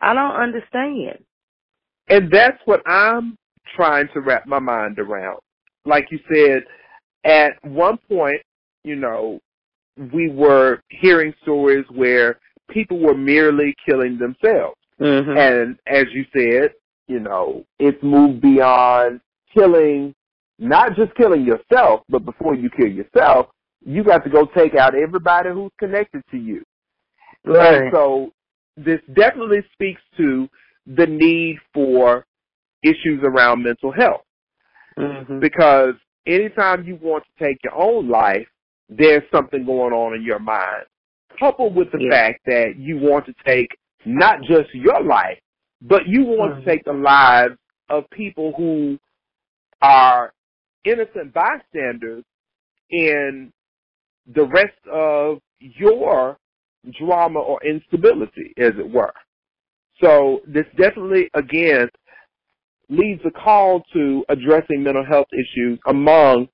I 0.00 0.14
don't 0.14 0.36
understand. 0.36 1.24
And 2.08 2.30
that's 2.30 2.58
what 2.64 2.82
I'm 2.86 3.36
trying 3.74 4.08
to 4.14 4.20
wrap 4.20 4.46
my 4.46 4.58
mind 4.58 4.98
around. 4.98 5.40
Like 5.84 6.06
you 6.10 6.18
said, 6.32 6.64
at 7.24 7.52
one 7.62 7.98
point, 8.08 8.40
you 8.84 8.96
know, 8.96 9.40
we 10.12 10.30
were 10.30 10.80
hearing 10.88 11.34
stories 11.42 11.84
where 11.90 12.38
people 12.70 12.98
were 12.98 13.16
merely 13.16 13.74
killing 13.88 14.18
themselves. 14.18 14.76
Mm-hmm. 15.00 15.36
And 15.36 15.78
as 15.86 16.06
you 16.12 16.24
said, 16.32 16.72
you 17.06 17.20
know, 17.20 17.64
it's 17.78 18.02
moved 18.02 18.40
beyond 18.40 19.20
killing 19.54 20.14
not 20.58 20.96
just 20.96 21.14
killing 21.16 21.44
yourself, 21.44 22.02
but 22.08 22.24
before 22.24 22.54
you 22.54 22.70
kill 22.70 22.88
yourself, 22.88 23.48
you 23.84 24.02
got 24.02 24.24
to 24.24 24.30
go 24.30 24.46
take 24.56 24.74
out 24.74 24.94
everybody 24.94 25.50
who's 25.50 25.72
connected 25.78 26.22
to 26.30 26.38
you. 26.38 26.62
Right. 27.44 27.82
And 27.82 27.92
so 27.92 28.30
this 28.76 29.00
definitely 29.14 29.62
speaks 29.72 30.00
to 30.16 30.48
the 30.86 31.06
need 31.06 31.58
for 31.74 32.24
issues 32.82 33.22
around 33.22 33.62
mental 33.62 33.92
health. 33.92 34.22
Mm-hmm. 34.98 35.40
Because 35.40 35.94
anytime 36.26 36.84
you 36.84 36.98
want 37.00 37.24
to 37.24 37.44
take 37.44 37.58
your 37.62 37.74
own 37.74 38.08
life, 38.08 38.46
there's 38.88 39.22
something 39.32 39.64
going 39.64 39.92
on 39.92 40.14
in 40.14 40.22
your 40.22 40.38
mind. 40.38 40.84
Coupled 41.38 41.74
with 41.74 41.90
the 41.92 41.98
yeah. 42.00 42.10
fact 42.10 42.40
that 42.46 42.74
you 42.78 42.98
want 42.98 43.26
to 43.26 43.34
take 43.44 43.68
not 44.04 44.40
just 44.42 44.72
your 44.72 45.02
life, 45.02 45.38
but 45.82 46.06
you 46.06 46.24
want 46.24 46.52
mm-hmm. 46.52 46.64
to 46.64 46.66
take 46.66 46.84
the 46.84 46.92
lives 46.92 47.54
of 47.88 48.04
people 48.10 48.52
who 48.56 48.98
are 49.82 50.32
innocent 50.84 51.34
bystanders 51.34 52.24
in 52.90 53.52
the 54.34 54.44
rest 54.44 54.78
of 54.90 55.38
your 55.60 56.38
drama 56.98 57.40
or 57.40 57.58
instability, 57.64 58.52
as 58.58 58.72
it 58.78 58.90
were. 58.90 59.12
So 60.02 60.40
this 60.46 60.66
definitely, 60.76 61.28
again, 61.34 61.88
leads 62.88 63.22
a 63.24 63.30
call 63.30 63.82
to 63.92 64.24
addressing 64.28 64.82
mental 64.82 65.04
health 65.04 65.26
issues 65.32 65.78
among 65.86 66.48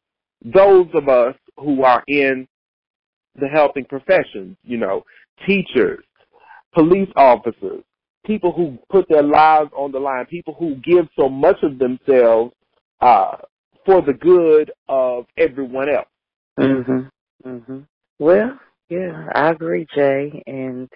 those 0.44 0.86
of 0.94 1.08
us 1.08 1.34
who 1.58 1.84
are 1.84 2.02
in 2.08 2.46
the 3.36 3.48
helping 3.48 3.84
professions, 3.84 4.56
you 4.62 4.76
know, 4.76 5.04
teachers, 5.46 6.04
police 6.74 7.08
officers, 7.16 7.82
people 8.24 8.52
who 8.52 8.78
put 8.90 9.08
their 9.08 9.22
lives 9.22 9.70
on 9.76 9.92
the 9.92 9.98
line, 9.98 10.26
people 10.26 10.54
who 10.58 10.76
give 10.76 11.08
so 11.18 11.28
much 11.28 11.56
of 11.62 11.78
themselves 11.78 12.52
uh, 13.00 13.36
for 13.84 14.02
the 14.02 14.12
good 14.12 14.70
of 14.88 15.26
everyone 15.36 15.88
else. 15.88 16.08
Mhm. 16.58 17.10
Mhm. 17.44 17.86
Well, 18.18 18.58
yeah, 18.88 19.28
I 19.34 19.50
agree, 19.50 19.86
Jay. 19.94 20.42
And 20.46 20.88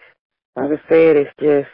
like 0.54 0.78
I 0.80 0.88
said, 0.88 1.16
it's 1.16 1.36
just 1.40 1.68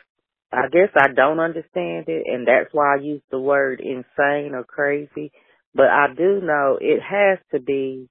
I 0.52 0.69
guess 0.69 0.90
I 0.95 1.09
don't 1.09 1.40
understand 1.40 2.09
it, 2.09 2.26
and 2.26 2.47
that's 2.47 2.73
why 2.73 2.95
I 2.95 3.00
use 3.00 3.23
the 3.31 3.40
word 3.40 3.81
insane 3.81 4.54
or 4.54 4.64
crazy. 4.64 5.33
But 5.75 5.88
I 5.88 6.12
do 6.14 6.40
know 6.42 6.78
it 6.81 7.00
has 7.00 7.38
to 7.52 7.61
be 7.61 8.09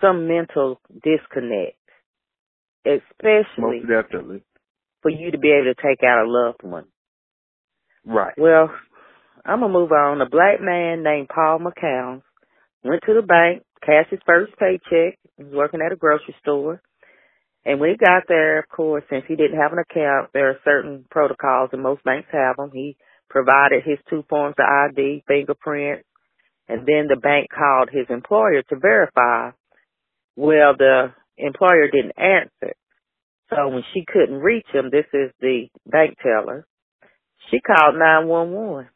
some 0.00 0.28
mental 0.28 0.80
disconnect, 1.02 1.76
especially 2.84 3.80
Most 3.80 3.88
definitely. 3.88 4.42
for 5.02 5.10
you 5.10 5.30
to 5.30 5.38
be 5.38 5.50
able 5.52 5.72
to 5.74 5.82
take 5.82 6.02
out 6.04 6.24
a 6.24 6.28
loved 6.30 6.62
one. 6.62 6.86
Right. 8.04 8.34
Well, 8.36 8.70
I'm 9.44 9.60
gonna 9.60 9.72
move 9.72 9.92
on. 9.92 10.20
A 10.20 10.28
black 10.28 10.60
man 10.60 11.02
named 11.02 11.28
Paul 11.28 11.58
McCown 11.60 12.22
went 12.84 13.02
to 13.06 13.14
the 13.14 13.22
bank, 13.22 13.62
cashed 13.84 14.10
his 14.10 14.20
first 14.26 14.52
paycheck. 14.58 15.18
He 15.36 15.44
was 15.44 15.52
working 15.54 15.80
at 15.84 15.92
a 15.92 15.96
grocery 15.96 16.34
store. 16.40 16.80
And 17.64 17.80
when 17.80 17.90
he 17.90 17.96
got 17.96 18.24
there, 18.28 18.60
of 18.60 18.68
course, 18.68 19.02
since 19.10 19.24
he 19.26 19.34
didn't 19.34 19.58
have 19.58 19.72
an 19.72 19.78
account, 19.80 20.30
there 20.32 20.50
are 20.50 20.58
certain 20.64 21.04
protocols, 21.10 21.70
and 21.72 21.82
most 21.82 22.04
banks 22.04 22.28
have 22.30 22.56
them. 22.56 22.70
He 22.72 22.96
provided 23.28 23.82
his 23.84 23.98
two 24.08 24.22
forms 24.28 24.54
of 24.58 24.64
ID, 24.64 25.24
fingerprints, 25.26 26.06
and 26.68 26.86
then 26.86 27.08
the 27.08 27.16
bank 27.20 27.48
called 27.50 27.90
his 27.90 28.06
employer 28.08 28.62
to 28.68 28.76
verify. 28.76 29.50
Well, 30.36 30.76
the 30.76 31.12
employer 31.38 31.88
didn't 31.90 32.18
answer. 32.18 32.74
So 33.50 33.68
when 33.68 33.82
she 33.94 34.04
couldn't 34.06 34.40
reach 34.40 34.66
him, 34.72 34.90
this 34.90 35.06
is 35.12 35.30
the 35.40 35.68
bank 35.86 36.16
teller, 36.22 36.66
she 37.50 37.60
called 37.60 37.94
911. 37.94 38.88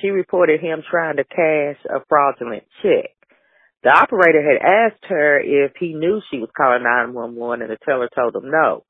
She 0.00 0.08
reported 0.08 0.60
him 0.60 0.82
trying 0.88 1.16
to 1.16 1.24
cash 1.24 1.78
a 1.88 2.04
fraudulent 2.08 2.64
check. 2.82 3.10
The 3.82 3.90
operator 3.90 4.42
had 4.42 4.66
asked 4.66 5.04
her 5.08 5.38
if 5.38 5.72
he 5.78 5.94
knew 5.94 6.20
she 6.30 6.38
was 6.38 6.50
calling 6.56 6.82
911 6.82 7.62
and 7.62 7.70
the 7.70 7.78
teller 7.84 8.08
told 8.14 8.34
him 8.34 8.50
no. 8.50 8.84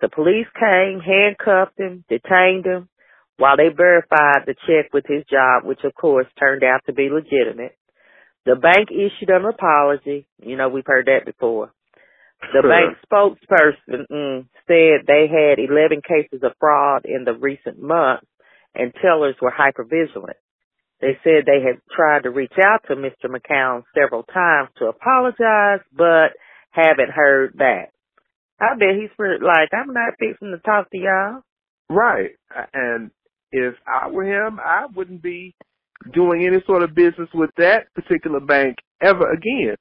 The 0.00 0.08
police 0.08 0.46
came, 0.58 1.00
handcuffed 1.00 1.78
him, 1.78 2.04
detained 2.08 2.64
him 2.64 2.88
while 3.36 3.56
they 3.56 3.68
verified 3.68 4.46
the 4.46 4.54
check 4.66 4.92
with 4.92 5.04
his 5.06 5.24
job, 5.30 5.64
which 5.64 5.84
of 5.84 5.94
course 5.94 6.26
turned 6.38 6.64
out 6.64 6.80
to 6.86 6.92
be 6.92 7.08
legitimate. 7.10 7.76
The 8.44 8.56
bank 8.56 8.88
issued 8.90 9.30
an 9.30 9.44
apology. 9.44 10.26
You 10.38 10.56
know, 10.56 10.68
we've 10.68 10.86
heard 10.86 11.06
that 11.06 11.24
before. 11.24 11.72
The 12.52 12.62
bank 12.62 12.98
spokesperson 13.06 14.06
mm, 14.10 14.46
said 14.66 15.06
they 15.06 15.26
had 15.30 15.60
11 15.60 16.02
cases 16.02 16.42
of 16.42 16.52
fraud 16.58 17.04
in 17.04 17.24
the 17.24 17.34
recent 17.34 17.80
months 17.80 18.26
and 18.74 18.92
tellers 19.00 19.36
were 19.40 19.52
hypervigilant. 19.52 20.40
They 21.00 21.18
said 21.24 21.44
they 21.46 21.62
had 21.66 21.80
tried 21.94 22.22
to 22.24 22.30
reach 22.30 22.54
out 22.64 22.84
to 22.88 22.94
Mr. 22.94 23.26
McCown 23.26 23.82
several 23.94 24.22
times 24.22 24.70
to 24.78 24.86
apologize, 24.86 25.80
but 25.96 26.32
haven't 26.70 27.10
heard 27.14 27.56
back. 27.56 27.92
I 28.60 28.74
bet 28.74 28.94
he's 29.00 29.10
like, 29.18 29.70
I'm 29.72 29.92
not 29.92 30.14
fixing 30.18 30.52
to 30.52 30.58
talk 30.58 30.90
to 30.90 30.98
y'all. 30.98 31.42
Right. 31.90 32.30
And 32.72 33.10
if 33.50 33.74
I 33.86 34.08
were 34.08 34.24
him, 34.24 34.60
I 34.60 34.86
wouldn't 34.94 35.22
be 35.22 35.54
doing 36.12 36.46
any 36.46 36.62
sort 36.66 36.82
of 36.82 36.94
business 36.94 37.28
with 37.34 37.50
that 37.56 37.92
particular 37.94 38.40
bank 38.40 38.76
ever 39.02 39.30
again. 39.32 39.76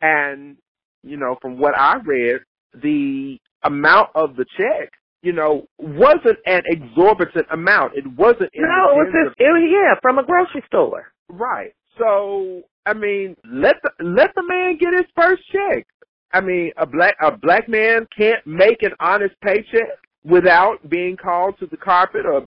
And, 0.00 0.56
you 1.02 1.16
know, 1.16 1.36
from 1.40 1.58
what 1.58 1.76
I 1.78 1.96
read, 2.04 2.40
the 2.74 3.38
amount 3.64 4.10
of 4.14 4.36
the 4.36 4.44
check, 4.56 4.90
you 5.22 5.32
know, 5.32 5.66
wasn't 5.78 6.38
an 6.46 6.62
exorbitant 6.66 7.46
amount. 7.52 7.92
It 7.96 8.06
wasn't 8.16 8.50
No, 8.54 8.90
it 8.90 8.96
was 8.96 9.12
just, 9.12 9.40
it 9.40 9.44
was, 9.44 9.62
yeah, 9.70 9.94
from 10.02 10.18
a 10.18 10.24
grocery 10.24 10.62
store. 10.66 11.12
right. 11.28 11.72
So, 11.98 12.62
I 12.86 12.94
mean, 12.94 13.36
let 13.44 13.76
the 13.82 13.90
let 14.02 14.34
the 14.34 14.42
man 14.48 14.78
get 14.80 14.94
his 14.94 15.06
first 15.14 15.42
check. 15.52 15.86
I 16.32 16.40
mean, 16.40 16.72
a 16.78 16.86
black 16.86 17.14
a 17.22 17.30
black 17.36 17.68
man 17.68 18.06
can't 18.16 18.44
make 18.46 18.82
an 18.82 18.92
honest 18.98 19.34
paycheck 19.44 19.98
without 20.24 20.88
being 20.88 21.16
called 21.18 21.58
to 21.60 21.66
the 21.66 21.76
carpet 21.76 22.24
or 22.24 22.44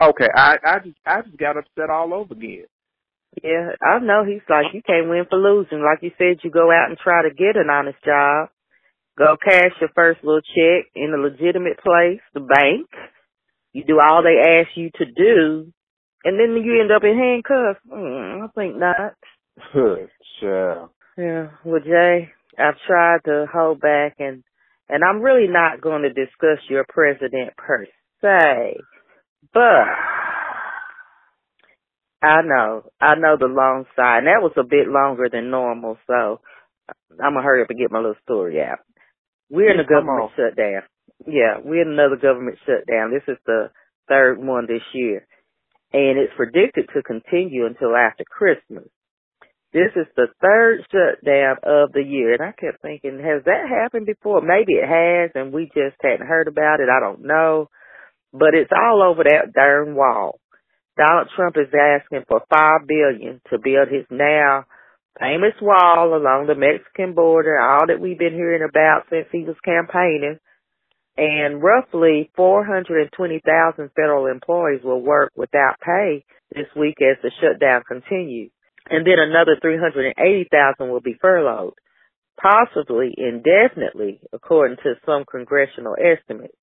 okay, 0.00 0.28
I 0.34 0.56
I 0.64 0.78
just 0.80 0.96
I 1.04 1.22
just 1.22 1.36
got 1.36 1.56
upset 1.56 1.90
all 1.90 2.14
over 2.14 2.34
again. 2.34 2.66
Yeah, 3.42 3.70
I 3.82 3.98
know 4.00 4.24
he's 4.24 4.42
like, 4.48 4.72
you 4.72 4.82
can't 4.84 5.08
win 5.08 5.24
for 5.28 5.38
losing. 5.38 5.82
Like 5.82 6.02
you 6.02 6.10
said, 6.18 6.42
you 6.42 6.50
go 6.50 6.70
out 6.72 6.88
and 6.88 6.98
try 6.98 7.22
to 7.22 7.34
get 7.34 7.56
an 7.56 7.70
honest 7.70 7.98
job. 8.04 8.48
Go 9.16 9.36
cash 9.36 9.72
your 9.80 9.90
first 9.94 10.22
little 10.22 10.40
check 10.40 10.90
in 10.94 11.12
a 11.12 11.20
legitimate 11.20 11.78
place, 11.78 12.20
the 12.34 12.40
bank. 12.40 12.88
You 13.72 13.84
do 13.84 14.00
all 14.00 14.22
they 14.22 14.60
ask 14.60 14.70
you 14.76 14.90
to 14.94 15.04
do, 15.04 15.72
and 16.24 16.38
then 16.38 16.62
you 16.62 16.80
end 16.80 16.90
up 16.90 17.02
in 17.04 17.16
handcuffs. 17.16 17.80
Mm, 17.92 18.44
I 18.44 18.48
think 18.54 18.76
not. 18.76 19.14
sure. 20.40 20.90
Yeah, 21.16 21.48
well, 21.64 21.80
Jay, 21.80 22.30
I've 22.58 22.78
tried 22.86 23.20
to 23.26 23.46
hold 23.52 23.80
back, 23.80 24.14
and 24.18 24.42
and 24.88 25.04
I'm 25.04 25.20
really 25.20 25.48
not 25.48 25.80
going 25.80 26.02
to 26.02 26.08
discuss 26.08 26.58
your 26.70 26.84
president 26.88 27.56
per 27.56 27.86
se, 28.22 28.76
but 29.52 29.86
I 32.20 32.42
know, 32.42 32.82
I 33.00 33.14
know 33.14 33.36
the 33.38 33.46
long 33.46 33.84
side, 33.94 34.18
and 34.18 34.26
that 34.26 34.42
was 34.42 34.52
a 34.56 34.64
bit 34.64 34.88
longer 34.88 35.28
than 35.30 35.50
normal, 35.50 35.98
so 36.06 36.40
I'm 37.22 37.34
gonna 37.34 37.42
hurry 37.42 37.62
up 37.62 37.70
and 37.70 37.78
get 37.78 37.92
my 37.92 37.98
little 37.98 38.16
story 38.24 38.60
out. 38.60 38.78
We're 39.50 39.72
in 39.72 39.80
a 39.80 39.86
government 39.86 40.32
shutdown. 40.36 40.82
Yeah, 41.26 41.58
we're 41.62 41.82
in 41.82 41.92
another 41.92 42.16
government 42.16 42.58
shutdown. 42.66 43.12
This 43.12 43.26
is 43.28 43.38
the 43.46 43.70
third 44.08 44.38
one 44.38 44.66
this 44.66 44.82
year, 44.92 45.26
and 45.92 46.18
it's 46.18 46.34
predicted 46.36 46.88
to 46.94 47.02
continue 47.02 47.66
until 47.66 47.94
after 47.96 48.24
Christmas. 48.24 48.88
This 49.72 49.92
is 49.96 50.06
the 50.16 50.28
third 50.40 50.80
shutdown 50.90 51.56
of 51.62 51.92
the 51.92 52.02
year, 52.02 52.32
and 52.32 52.42
I 52.42 52.52
kept 52.52 52.82
thinking, 52.82 53.20
has 53.20 53.44
that 53.44 53.68
happened 53.68 54.06
before? 54.06 54.40
Maybe 54.40 54.74
it 54.74 54.88
has, 54.88 55.30
and 55.34 55.52
we 55.52 55.66
just 55.66 55.96
hadn't 56.02 56.26
heard 56.26 56.48
about 56.48 56.80
it. 56.80 56.88
I 56.88 57.00
don't 57.00 57.24
know, 57.24 57.68
but 58.32 58.54
it's 58.54 58.72
all 58.72 59.02
over 59.02 59.24
that 59.24 59.52
darn 59.54 59.94
wall. 59.94 60.40
Donald 60.96 61.28
Trump 61.36 61.56
is 61.56 61.72
asking 61.72 62.24
for 62.26 62.42
five 62.50 62.86
billion 62.86 63.40
to 63.50 63.58
build 63.58 63.88
his 63.88 64.04
now 64.10 64.64
famous 65.18 65.54
wall 65.60 66.14
along 66.14 66.46
the 66.46 66.54
Mexican 66.54 67.14
border, 67.14 67.58
all 67.58 67.86
that 67.86 68.00
we've 68.00 68.18
been 68.18 68.34
hearing 68.34 68.66
about 68.68 69.04
since 69.10 69.26
he 69.30 69.44
was 69.44 69.56
campaigning. 69.64 70.38
And 71.16 71.62
roughly 71.62 72.30
420,000 72.36 73.90
federal 73.94 74.26
employees 74.26 74.82
will 74.84 75.02
work 75.02 75.32
without 75.36 75.74
pay 75.84 76.24
this 76.54 76.68
week 76.76 76.96
as 77.02 77.18
the 77.22 77.32
shutdown 77.40 77.82
continues. 77.86 78.52
And 78.88 79.04
then 79.04 79.18
another 79.18 79.58
380,000 79.60 80.90
will 80.90 81.00
be 81.00 81.18
furloughed, 81.20 81.74
possibly 82.40 83.12
indefinitely, 83.16 84.20
according 84.32 84.78
to 84.78 84.94
some 85.04 85.24
congressional 85.30 85.96
estimates. 85.98 86.54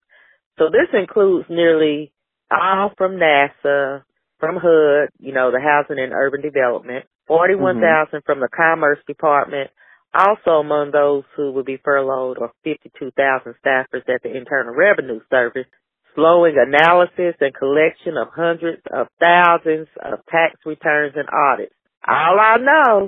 So 0.57 0.65
this 0.71 0.89
includes 0.93 1.47
nearly 1.49 2.11
all 2.51 2.91
from 2.97 3.17
NASA, 3.17 4.03
from 4.39 4.55
HUD, 4.55 5.09
you 5.19 5.33
know, 5.33 5.51
the 5.51 5.59
Housing 5.59 6.01
and 6.01 6.13
Urban 6.13 6.41
Development, 6.41 7.05
41,000 7.27 7.81
mm-hmm. 7.81 8.17
from 8.25 8.39
the 8.39 8.49
Commerce 8.55 8.99
Department, 9.07 9.71
also 10.13 10.61
among 10.61 10.91
those 10.91 11.23
who 11.35 11.51
will 11.51 11.63
be 11.63 11.79
furloughed 11.83 12.37
are 12.39 12.53
52,000 12.63 13.55
staffers 13.65 14.07
at 14.07 14.23
the 14.23 14.35
Internal 14.35 14.73
Revenue 14.73 15.19
Service, 15.29 15.67
slowing 16.15 16.55
analysis 16.57 17.35
and 17.41 17.53
collection 17.53 18.15
of 18.15 18.29
hundreds 18.33 18.81
of 18.93 19.07
thousands 19.21 19.87
of 20.01 20.19
tax 20.29 20.55
returns 20.65 21.15
and 21.17 21.27
audits. 21.27 21.75
All 22.07 22.39
I 22.39 22.57
know 22.57 23.05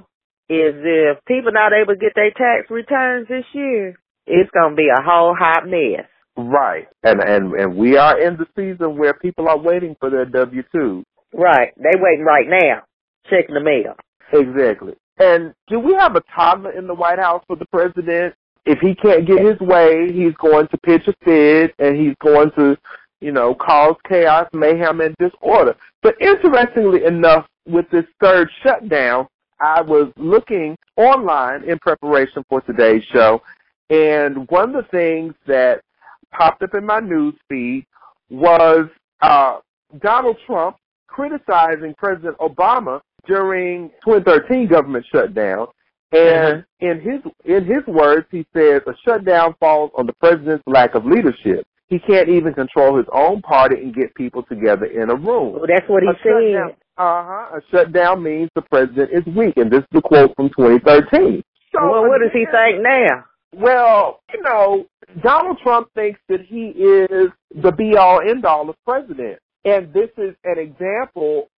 is 0.50 0.76
if 0.84 1.24
people 1.26 1.52
not 1.54 1.72
able 1.72 1.94
to 1.94 2.00
get 2.00 2.14
their 2.16 2.32
tax 2.32 2.70
returns 2.70 3.28
this 3.30 3.46
year, 3.54 3.98
it's 4.26 4.52
going 4.52 4.72
to 4.72 4.76
be 4.76 4.90
a 4.90 5.02
whole 5.02 5.36
hot 5.38 5.66
mess. 5.66 6.08
Right. 6.38 6.88
And 7.04 7.20
and 7.20 7.54
and 7.54 7.76
we 7.76 7.98
are 7.98 8.20
in 8.20 8.38
the 8.38 8.46
season 8.56 8.98
where 8.98 9.14
people 9.16 9.50
are 9.50 9.58
waiting 9.58 9.96
for 10.00 10.10
their 10.10 10.26
W 10.26 10.64
two. 10.72 11.04
Right. 11.34 11.74
They 11.78 12.00
waiting 12.00 12.26
right 12.26 12.48
now, 12.48 12.84
checking 13.30 13.56
the 13.56 13.62
mail. 13.62 13.96
Exactly. 14.32 14.94
And 15.20 15.54
do 15.68 15.80
we 15.80 15.94
have 15.96 16.16
a 16.16 16.22
toddler 16.36 16.72
in 16.72 16.86
the 16.86 16.94
White 16.94 17.18
House 17.18 17.44
for 17.48 17.56
the 17.56 17.66
president? 17.66 18.36
If 18.66 18.80
he 18.80 18.94
can't 18.94 19.26
get 19.26 19.44
his 19.44 19.60
way, 19.60 20.12
he's 20.12 20.36
going 20.36 20.68
to 20.68 20.78
pitch 20.78 21.08
a 21.08 21.14
fit 21.24 21.74
and 21.80 21.98
he's 21.98 22.16
going 22.22 22.52
to, 22.58 22.78
you 23.22 23.32
know, 23.32 23.56
cause 23.56 23.96
chaos, 24.08 24.48
mayhem, 24.54 25.02
and 25.02 25.16
disorder. 25.18 25.76
But 26.04 26.16
interestingly 26.22 27.06
enough, 27.06 27.48
with 27.66 27.90
this 27.90 28.06
third 28.22 28.50
shutdown, 28.64 29.28
I 29.60 29.82
was 29.82 30.12
looking 30.18 30.78
online 30.98 31.64
in 31.64 31.80
preparation 31.80 32.44
for 32.48 32.62
today's 32.62 33.04
show, 33.12 33.42
and 33.90 34.48
one 34.50 34.76
of 34.76 34.84
the 34.84 34.90
things 34.92 35.34
that 35.48 35.82
popped 36.32 36.64
up 36.64 36.74
in 36.74 36.86
my 36.86 37.00
news 37.00 37.34
feed 37.50 37.86
was 38.30 38.88
uh, 39.22 39.58
Donald 40.02 40.38
Trump 40.46 40.78
criticizing 41.08 41.94
President 41.98 42.38
Obama 42.38 43.02
during 43.26 43.90
2013 44.06 44.68
government 44.68 45.06
shutdown. 45.12 45.68
And 46.12 46.64
in 46.80 47.02
his 47.02 47.20
in 47.44 47.66
his 47.66 47.86
words, 47.86 48.28
he 48.32 48.46
says 48.56 48.82
a 48.88 48.94
shutdown 49.06 49.56
falls 49.60 49.92
on 49.98 50.06
the 50.06 50.14
president's 50.14 50.64
lack 50.66 50.96
of 50.96 51.06
leadership. 51.06 51.68
He 51.90 52.00
can't 52.00 52.30
even 52.30 52.54
control 52.54 52.98
his 52.98 53.06
own 53.14 53.42
party 53.42 53.76
and 53.76 53.94
get 53.94 54.16
people 54.16 54.44
together 54.44 54.86
in 54.86 55.10
a 55.10 55.16
room. 55.16 55.54
Well, 55.54 55.68
that's 55.68 55.88
what 55.88 56.04
he 56.04 56.10
said. 56.24 56.76
Uh 56.98 57.24
huh. 57.26 57.58
A 57.58 57.62
shutdown 57.72 58.24
means 58.24 58.50
the 58.56 58.62
president 58.62 59.12
is 59.12 59.26
weak, 59.36 59.58
and 59.58 59.70
this 59.70 59.80
is 59.80 59.88
the 59.92 60.02
quote 60.02 60.34
from 60.36 60.50
2013. 60.50 61.44
So 61.74 61.84
well, 61.84 62.08
what 62.08 62.20
does 62.22 62.32
he 62.34 62.46
think 62.46 62.82
now? 62.82 63.26
Well, 63.58 64.22
you 64.34 64.42
know, 64.44 64.86
Donald 65.24 65.58
Trump 65.64 65.90
thinks 65.96 66.20
that 66.30 66.42
he 66.42 66.68
is 66.68 67.32
the 67.64 67.72
be 67.72 67.96
all 67.98 68.22
end 68.22 68.46
all 68.46 68.70
of 68.70 68.76
president. 68.86 69.40
And 69.66 69.92
this 69.94 70.10
is 70.18 70.36
an 70.44 70.60
example 70.60 71.50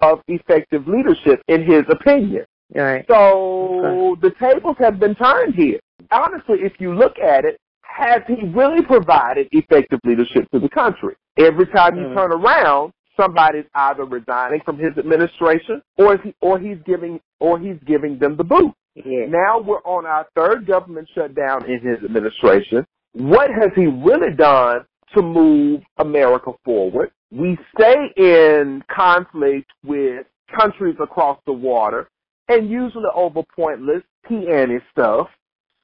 of 0.00 0.20
effective 0.26 0.88
leadership 0.88 1.42
in 1.46 1.64
his 1.64 1.84
opinion. 1.88 2.44
Right. 2.74 3.04
So 3.08 4.16
okay. 4.16 4.20
the 4.28 4.34
tables 4.40 4.76
have 4.80 4.98
been 4.98 5.14
turned 5.14 5.54
here. 5.54 5.78
Honestly, 6.10 6.58
if 6.60 6.72
you 6.80 6.94
look 6.94 7.18
at 7.18 7.44
it, 7.44 7.60
has 7.82 8.22
he 8.26 8.48
really 8.48 8.82
provided 8.82 9.46
effective 9.52 10.00
leadership 10.04 10.50
to 10.52 10.58
the 10.58 10.68
country? 10.68 11.14
Every 11.38 11.66
time 11.66 11.96
you 11.96 12.06
mm. 12.06 12.14
turn 12.14 12.32
around, 12.32 12.92
somebody's 13.16 13.66
either 13.74 14.04
resigning 14.04 14.60
from 14.64 14.78
his 14.78 14.96
administration 14.98 15.80
or 15.96 16.16
he, 16.18 16.34
or 16.40 16.58
he's 16.58 16.78
giving 16.84 17.20
or 17.38 17.60
he's 17.60 17.76
giving 17.86 18.18
them 18.18 18.36
the 18.36 18.44
boot. 18.44 18.74
Yeah. 18.94 19.26
Now 19.28 19.60
we're 19.60 19.82
on 19.84 20.06
our 20.06 20.26
third 20.36 20.66
government 20.66 21.08
shutdown 21.14 21.64
in 21.64 21.80
his 21.80 22.04
administration. 22.04 22.86
What 23.12 23.50
has 23.50 23.70
he 23.74 23.86
really 23.86 24.34
done 24.36 24.84
to 25.14 25.22
move 25.22 25.82
America 25.98 26.52
forward? 26.64 27.10
We 27.30 27.58
stay 27.76 28.12
in 28.16 28.82
conflict 28.94 29.70
with 29.84 30.26
countries 30.56 30.96
across 31.02 31.38
the 31.46 31.52
water 31.52 32.08
and 32.48 32.70
usually 32.70 33.04
over 33.14 33.42
pointless 33.56 34.02
peony 34.28 34.78
stuff. 34.92 35.28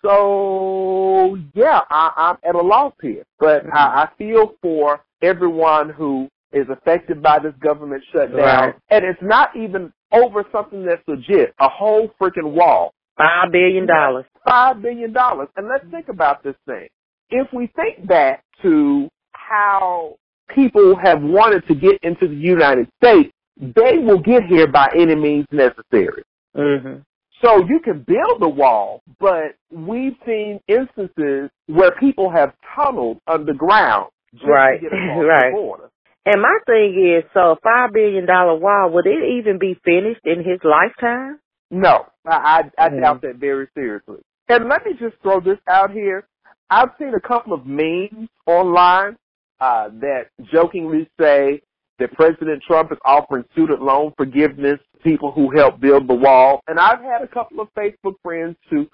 So 0.05 1.37
yeah, 1.55 1.81
I, 1.91 2.13
I'm 2.17 2.37
at 2.49 2.55
a 2.55 2.65
loss 2.67 2.95
here, 3.03 3.25
but 3.39 3.65
mm-hmm. 3.65 3.77
I, 3.77 4.05
I 4.05 4.09
feel 4.17 4.55
for 4.63 5.01
everyone 5.23 5.91
who 5.91 6.29
is 6.53 6.67
affected 6.71 7.23
by 7.23 7.39
this 7.39 7.55
government 7.61 8.03
shutdown, 8.13 8.39
right. 8.39 8.75
and 8.91 9.05
it's 9.05 9.21
not 9.23 9.55
even 9.55 9.93
over 10.13 10.45
something 10.51 10.85
that's 10.85 11.03
legit, 11.07 11.55
a 11.61 11.69
whole 11.69 12.11
freaking 12.21 12.53
wall. 12.53 12.93
Five 13.21 13.53
billion 13.53 13.87
dollars. 13.87 14.25
Five 14.47 14.81
billion 14.81 15.13
dollars. 15.13 15.49
And 15.57 15.69
let's 15.69 15.85
think 15.91 16.09
about 16.09 16.43
this 16.43 16.57
thing. 16.67 16.89
If 17.31 17.49
we 17.53 17.71
think 17.77 18.07
back 18.07 18.43
to 18.63 19.09
how 19.33 20.17
people 20.55 20.97
have 21.03 21.21
wanted 21.23 21.67
to 21.69 21.75
get 21.75 21.99
into 22.03 22.29
the 22.29 22.35
United 22.35 22.89
States, 23.03 23.31
they 23.61 23.99
will 23.99 24.21
get 24.21 24.45
here 24.45 24.67
by 24.67 24.89
any 24.99 25.15
means 25.15 25.47
necessary. 25.53 26.23
Mm-hmm. 26.57 27.01
So 27.43 27.59
you 27.67 27.81
can 27.83 28.05
build 28.07 28.43
a 28.43 28.49
wall, 28.49 29.03
but 29.19 29.55
we've 29.71 30.17
seen 30.27 30.61
instances 30.69 31.51
where 31.67 31.91
people 31.99 32.31
have 32.31 32.53
tunneled 32.75 33.19
underground 33.27 34.11
just 34.33 34.47
right. 34.47 34.77
to 34.77 34.83
get 34.83 34.93
across 34.93 35.25
right. 35.29 35.51
the 35.51 35.57
border. 35.57 35.91
And 36.27 36.43
my 36.43 36.59
thing 36.67 37.17
is, 37.19 37.25
so 37.33 37.53
a 37.53 37.57
five 37.63 37.93
billion 37.93 38.27
dollar 38.27 38.55
wall, 38.55 38.91
would 38.93 39.07
it 39.07 39.39
even 39.39 39.59
be 39.59 39.75
finished 39.85 40.21
in 40.25 40.39
his 40.39 40.61
lifetime? 40.65 41.39
No, 41.71 42.07
I 42.31 42.71
I, 42.79 42.87
I 42.87 42.89
mm. 42.89 43.01
doubt 43.01 43.23
that 43.23 43.37
very 43.37 43.69
seriously. 43.75 44.21
And 44.49 44.69
let 44.69 44.85
me 44.85 44.93
just 44.99 45.17
throw 45.23 45.41
this 45.41 45.59
out 45.69 45.91
here. 45.91 46.27
I've 46.71 46.91
seen 46.99 47.15
a 47.15 47.21
couple 47.21 47.53
of 47.53 47.67
memes 47.67 48.29
online 48.47 49.17
uh, 49.61 49.89
that 50.01 50.29
jokingly 50.53 51.09
say 51.21 51.63
that 51.99 52.13
President 52.13 52.63
Trump 52.67 52.91
is 52.93 52.99
offering 53.05 53.45
student 53.53 53.83
loan 53.83 54.13
forgiveness 54.17 54.79
to 54.95 55.03
people 55.03 55.33
who 55.33 55.51
helped 55.57 55.81
build 55.81 56.09
the 56.09 56.15
wall. 56.15 56.61
And 56.67 56.79
I've 56.79 57.01
had 57.01 57.23
a 57.23 57.29
couple 57.29 57.61
of 57.61 57.69
Facebook 57.75 58.15
friends 58.23 58.57
who 58.71 58.89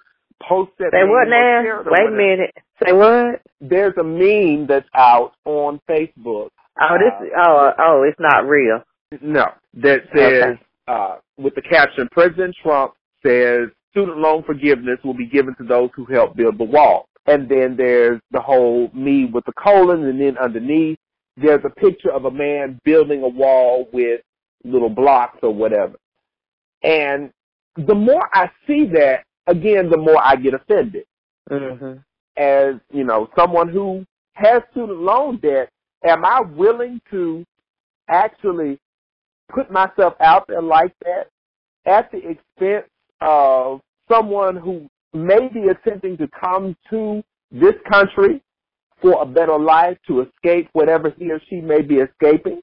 post 0.46 0.72
that. 0.78 0.90
Say 0.92 1.08
what 1.08 1.28
now? 1.28 1.82
Wait 1.86 2.08
a 2.08 2.10
minute. 2.10 2.54
Say 2.84 2.92
what? 2.92 3.42
There's 3.60 3.94
a 3.98 4.04
meme 4.04 4.66
that's 4.66 4.88
out 4.94 5.32
on 5.44 5.80
Facebook. 5.88 6.50
Oh, 6.80 6.96
this. 6.98 7.30
Uh, 7.34 7.48
oh, 7.48 7.70
oh, 7.78 8.02
it's 8.06 8.20
not 8.20 8.46
real. 8.46 8.82
No, 9.22 9.46
that 9.74 10.00
says 10.14 10.42
okay. 10.42 10.60
uh, 10.88 11.16
with 11.38 11.54
the 11.54 11.62
caption: 11.62 12.08
President 12.10 12.54
Trump 12.62 12.94
says 13.26 13.68
student 13.90 14.18
loan 14.18 14.42
forgiveness 14.42 14.98
will 15.04 15.14
be 15.14 15.26
given 15.26 15.54
to 15.56 15.64
those 15.64 15.90
who 15.94 16.04
help 16.04 16.36
build 16.36 16.58
the 16.58 16.64
wall. 16.64 17.08
And 17.26 17.48
then 17.48 17.76
there's 17.76 18.20
the 18.30 18.40
whole 18.40 18.90
me 18.94 19.24
with 19.24 19.44
the 19.46 19.52
colon, 19.52 20.04
and 20.04 20.20
then 20.20 20.38
underneath 20.38 20.98
there's 21.36 21.64
a 21.64 21.70
picture 21.70 22.12
of 22.12 22.24
a 22.24 22.30
man 22.30 22.80
building 22.84 23.22
a 23.22 23.28
wall 23.28 23.88
with 23.92 24.20
little 24.64 24.90
blocks 24.90 25.38
or 25.42 25.52
whatever. 25.52 25.96
And 26.82 27.30
the 27.76 27.94
more 27.94 28.28
I 28.32 28.50
see 28.66 28.86
that, 28.94 29.24
again, 29.46 29.90
the 29.90 29.96
more 29.96 30.22
I 30.22 30.36
get 30.36 30.54
offended. 30.54 31.04
Mm-hmm. 31.50 31.98
As, 32.36 32.74
you 32.92 33.04
know, 33.04 33.28
someone 33.36 33.68
who 33.68 34.04
has 34.34 34.62
student 34.70 35.00
loan 35.00 35.38
debt, 35.38 35.70
am 36.04 36.24
I 36.24 36.40
willing 36.40 37.00
to 37.10 37.44
actually 38.08 38.78
put 39.48 39.70
myself 39.70 40.14
out 40.20 40.46
there 40.48 40.62
like 40.62 40.92
that 41.04 41.28
at 41.86 42.10
the 42.12 42.18
expense 42.18 42.86
of 43.20 43.80
someone 44.10 44.56
who 44.56 44.88
may 45.12 45.48
be 45.48 45.68
attempting 45.68 46.16
to 46.18 46.28
come 46.40 46.76
to 46.90 47.22
this 47.50 47.74
country 47.90 48.42
for 49.00 49.22
a 49.22 49.26
better 49.26 49.58
life 49.58 49.96
to 50.06 50.22
escape 50.22 50.68
whatever 50.72 51.12
he 51.18 51.30
or 51.30 51.40
she 51.48 51.56
may 51.60 51.82
be 51.82 51.96
escaping, 51.96 52.60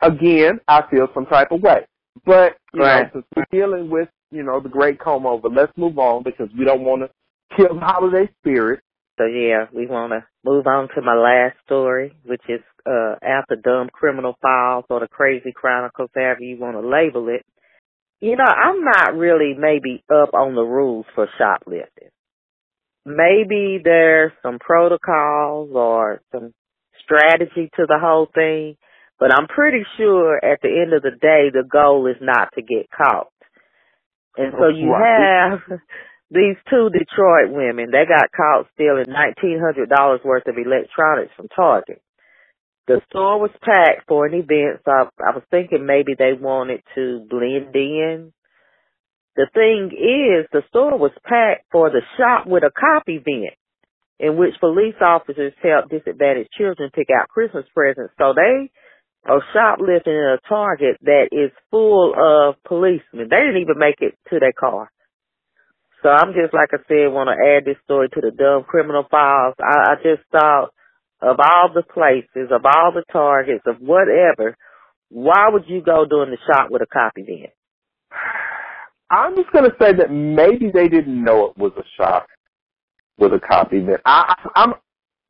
again, 0.00 0.60
I 0.68 0.82
feel 0.90 1.08
some 1.14 1.26
type 1.26 1.50
of 1.50 1.62
way. 1.62 1.86
But, 2.24 2.56
you 2.72 2.82
right. 2.82 3.02
know, 3.02 3.10
since 3.12 3.26
we're 3.36 3.44
dealing 3.50 3.90
with, 3.90 4.08
you 4.30 4.42
know, 4.42 4.60
the 4.60 4.68
great 4.68 4.98
comb 4.98 5.26
over, 5.26 5.48
let's 5.48 5.72
move 5.76 5.98
on 5.98 6.22
because 6.22 6.48
we 6.56 6.64
don't 6.64 6.82
want 6.82 7.02
to 7.02 7.56
kill 7.56 7.74
the 7.74 7.80
holiday 7.84 8.28
spirit. 8.40 8.80
So 9.18 9.26
yeah, 9.26 9.66
we 9.72 9.86
want 9.86 10.12
to 10.12 10.24
move 10.44 10.66
on 10.66 10.88
to 10.94 11.02
my 11.02 11.14
last 11.14 11.56
story, 11.64 12.16
which 12.24 12.42
is 12.48 12.60
uh, 12.86 13.14
after 13.22 13.56
dumb 13.56 13.88
criminal 13.92 14.36
files 14.42 14.84
or 14.90 15.00
the 15.00 15.08
crazy 15.08 15.52
chronicles, 15.52 16.10
however 16.14 16.42
you 16.42 16.58
want 16.58 16.76
to 16.76 16.86
label 16.86 17.28
it. 17.28 17.44
You 18.20 18.36
know, 18.36 18.44
I'm 18.44 18.84
not 18.84 19.16
really 19.16 19.54
maybe 19.58 20.02
up 20.10 20.34
on 20.34 20.54
the 20.54 20.62
rules 20.62 21.06
for 21.14 21.28
shoplifting 21.38 22.10
maybe 23.04 23.80
there's 23.82 24.32
some 24.42 24.58
protocols 24.58 25.70
or 25.74 26.20
some 26.32 26.52
strategy 27.04 27.70
to 27.76 27.86
the 27.86 27.98
whole 28.00 28.28
thing, 28.34 28.76
but 29.18 29.32
I'm 29.32 29.46
pretty 29.46 29.84
sure 29.96 30.36
at 30.44 30.60
the 30.62 30.68
end 30.68 30.92
of 30.94 31.02
the 31.02 31.10
day, 31.10 31.50
the 31.52 31.64
goal 31.70 32.06
is 32.06 32.16
not 32.20 32.50
to 32.54 32.62
get 32.62 32.90
caught. 32.90 33.28
And 34.36 34.52
so 34.58 34.68
you 34.68 34.92
have 34.92 35.60
these 36.30 36.56
two 36.70 36.90
Detroit 36.90 37.50
women, 37.50 37.90
they 37.92 38.04
got 38.08 38.32
caught 38.34 38.66
stealing 38.74 39.06
$1,900 39.06 40.24
worth 40.24 40.46
of 40.48 40.56
electronics 40.58 41.32
from 41.36 41.48
Target. 41.54 42.02
The 42.86 43.00
store 43.08 43.40
was 43.40 43.50
packed 43.62 44.06
for 44.06 44.26
an 44.26 44.34
event, 44.34 44.80
so 44.84 44.90
I, 44.90 45.02
I 45.26 45.34
was 45.34 45.42
thinking 45.50 45.86
maybe 45.86 46.14
they 46.18 46.32
wanted 46.32 46.82
to 46.94 47.26
blend 47.30 47.74
in 47.74 48.32
the 49.36 49.46
thing 49.52 49.90
is, 49.90 50.46
the 50.52 50.62
store 50.68 50.96
was 50.96 51.10
packed 51.24 51.66
for 51.72 51.90
the 51.90 52.02
shop 52.16 52.46
with 52.46 52.62
a 52.62 52.70
cop 52.70 53.02
event 53.08 53.54
in 54.20 54.36
which 54.36 54.54
police 54.60 54.94
officers 55.00 55.52
help 55.60 55.90
disadvantaged 55.90 56.50
children 56.56 56.90
pick 56.94 57.08
out 57.10 57.28
Christmas 57.28 57.66
presents. 57.74 58.14
So 58.16 58.32
they 58.32 58.70
are 59.26 59.42
shoplifting 59.52 60.14
in 60.14 60.38
a 60.38 60.48
Target 60.48 60.98
that 61.02 61.30
is 61.32 61.50
full 61.70 62.14
of 62.14 62.62
policemen. 62.62 63.26
They 63.26 63.42
didn't 63.42 63.62
even 63.62 63.78
make 63.78 63.98
it 63.98 64.14
to 64.30 64.38
their 64.38 64.54
car. 64.54 64.90
So 66.04 66.10
I'm 66.10 66.32
just, 66.34 66.54
like 66.54 66.70
I 66.70 66.78
said, 66.86 67.10
want 67.10 67.26
to 67.32 67.34
add 67.34 67.64
this 67.64 67.80
story 67.82 68.08
to 68.10 68.20
the 68.20 68.30
dumb 68.30 68.62
criminal 68.68 69.04
files. 69.10 69.54
I, 69.58 69.92
I 69.92 69.94
just 69.96 70.22
thought 70.30 70.70
of 71.24 71.38
all 71.40 71.70
the 71.74 71.82
places, 71.82 72.50
of 72.50 72.64
all 72.64 72.92
the 72.92 73.04
targets, 73.12 73.64
of 73.66 73.76
whatever, 73.80 74.56
why 75.08 75.48
would 75.50 75.64
you 75.68 75.80
go 75.82 76.04
doing 76.08 76.30
the 76.30 76.38
shop 76.46 76.68
with 76.70 76.82
a 76.82 76.86
cop 76.86 77.12
event? 77.16 77.52
I'm 79.10 79.36
just 79.36 79.52
going 79.52 79.70
to 79.70 79.76
say 79.80 79.92
that 79.92 80.10
maybe 80.10 80.70
they 80.72 80.88
didn't 80.88 81.22
know 81.22 81.46
it 81.46 81.58
was 81.58 81.72
a 81.76 81.84
shop 81.96 82.26
with 83.18 83.32
a 83.32 83.40
copy. 83.40 83.80
then. 83.80 83.98
I, 84.04 84.34
I, 84.36 84.62
I'm 84.62 84.74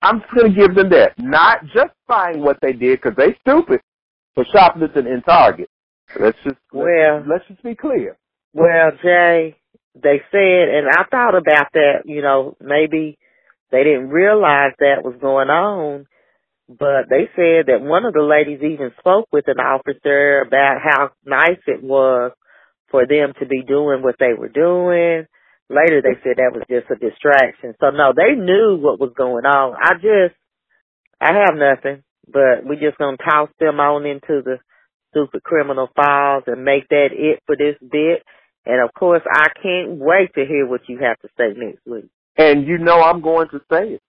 I'm 0.02 0.20
just 0.20 0.34
going 0.34 0.52
to 0.54 0.58
give 0.58 0.74
them 0.74 0.90
that. 0.90 1.14
Not 1.18 1.64
justifying 1.66 2.40
what 2.40 2.58
they 2.60 2.72
did 2.72 3.00
because 3.00 3.16
they 3.16 3.36
stupid 3.40 3.80
for 4.34 4.44
shoplifting 4.52 5.06
in 5.06 5.22
Target. 5.22 5.68
Let's 6.20 6.38
just 6.44 6.56
well, 6.72 7.16
let's, 7.16 7.28
let's 7.28 7.48
just 7.48 7.62
be 7.62 7.74
clear. 7.74 8.16
Well, 8.52 8.92
Jay, 9.02 9.56
they 9.94 10.20
said, 10.30 10.68
and 10.68 10.88
I 10.88 11.04
thought 11.10 11.34
about 11.34 11.68
that. 11.72 12.02
You 12.04 12.22
know, 12.22 12.56
maybe 12.60 13.18
they 13.70 13.84
didn't 13.84 14.08
realize 14.08 14.72
that 14.78 15.04
was 15.04 15.16
going 15.20 15.50
on, 15.50 16.06
but 16.68 17.10
they 17.10 17.28
said 17.36 17.66
that 17.66 17.82
one 17.82 18.04
of 18.04 18.14
the 18.14 18.22
ladies 18.22 18.62
even 18.62 18.92
spoke 18.98 19.28
with 19.32 19.48
an 19.48 19.58
officer 19.58 20.40
about 20.40 20.80
how 20.82 21.10
nice 21.24 21.60
it 21.66 21.82
was 21.82 22.32
for 22.90 23.06
them 23.06 23.34
to 23.40 23.46
be 23.46 23.62
doing 23.62 24.02
what 24.02 24.16
they 24.18 24.32
were 24.32 24.48
doing. 24.48 25.26
Later 25.68 26.00
they 26.02 26.16
said 26.22 26.36
that 26.36 26.52
was 26.54 26.64
just 26.70 26.90
a 26.90 26.96
distraction. 26.96 27.74
So 27.80 27.90
no, 27.90 28.12
they 28.14 28.34
knew 28.34 28.78
what 28.80 29.00
was 29.00 29.12
going 29.16 29.44
on. 29.44 29.76
I 29.80 29.94
just, 29.94 30.36
I 31.20 31.32
have 31.34 31.56
nothing, 31.56 32.02
but 32.26 32.64
we're 32.64 32.80
just 32.80 32.98
gonna 32.98 33.16
toss 33.18 33.48
them 33.58 33.80
on 33.80 34.06
into 34.06 34.42
the 34.42 34.58
stupid 35.10 35.42
criminal 35.42 35.88
files 35.94 36.44
and 36.46 36.64
make 36.64 36.88
that 36.88 37.08
it 37.12 37.40
for 37.46 37.56
this 37.56 37.76
bit. 37.80 38.22
And 38.66 38.82
of 38.82 38.94
course, 38.94 39.22
I 39.30 39.48
can't 39.62 39.98
wait 39.98 40.34
to 40.34 40.46
hear 40.46 40.66
what 40.66 40.88
you 40.88 40.98
have 40.98 41.18
to 41.20 41.28
say 41.36 41.52
next 41.56 41.86
week. 41.86 42.10
And 42.36 42.66
you 42.66 42.78
know 42.78 43.00
I'm 43.02 43.20
going 43.20 43.48
to 43.50 43.60
say 43.70 43.92
it. 43.94 44.00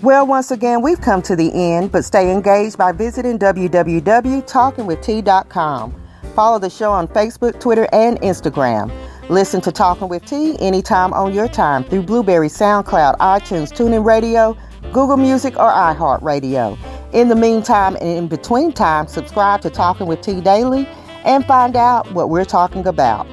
Well, 0.00 0.26
once 0.26 0.50
again, 0.50 0.82
we've 0.82 1.00
come 1.00 1.22
to 1.22 1.34
the 1.34 1.50
end, 1.54 1.90
but 1.90 2.04
stay 2.04 2.30
engaged 2.30 2.76
by 2.76 2.92
visiting 2.92 3.38
www.talkingwitht.com. 3.38 5.94
Follow 6.34 6.58
the 6.58 6.68
show 6.68 6.90
on 6.90 7.08
Facebook, 7.08 7.58
Twitter, 7.60 7.88
and 7.92 8.20
Instagram. 8.20 8.92
Listen 9.30 9.62
to 9.62 9.72
Talking 9.72 10.08
with 10.08 10.26
T 10.26 10.56
anytime 10.60 11.14
on 11.14 11.32
your 11.32 11.48
time 11.48 11.84
through 11.84 12.02
Blubrry, 12.02 12.48
SoundCloud, 12.48 13.16
iTunes, 13.18 13.72
TuneIn 13.72 14.04
Radio, 14.04 14.54
Google 14.92 15.16
Music, 15.16 15.56
or 15.56 15.70
iHeartRadio. 15.70 16.76
In 17.14 17.28
the 17.28 17.36
meantime 17.36 17.96
and 17.96 18.08
in 18.08 18.28
between 18.28 18.72
time, 18.72 19.06
subscribe 19.06 19.62
to 19.62 19.70
Talking 19.70 20.06
with 20.06 20.20
T 20.20 20.42
Daily 20.42 20.86
and 21.24 21.46
find 21.46 21.76
out 21.76 22.12
what 22.12 22.28
we're 22.28 22.44
talking 22.44 22.86
about. 22.86 23.26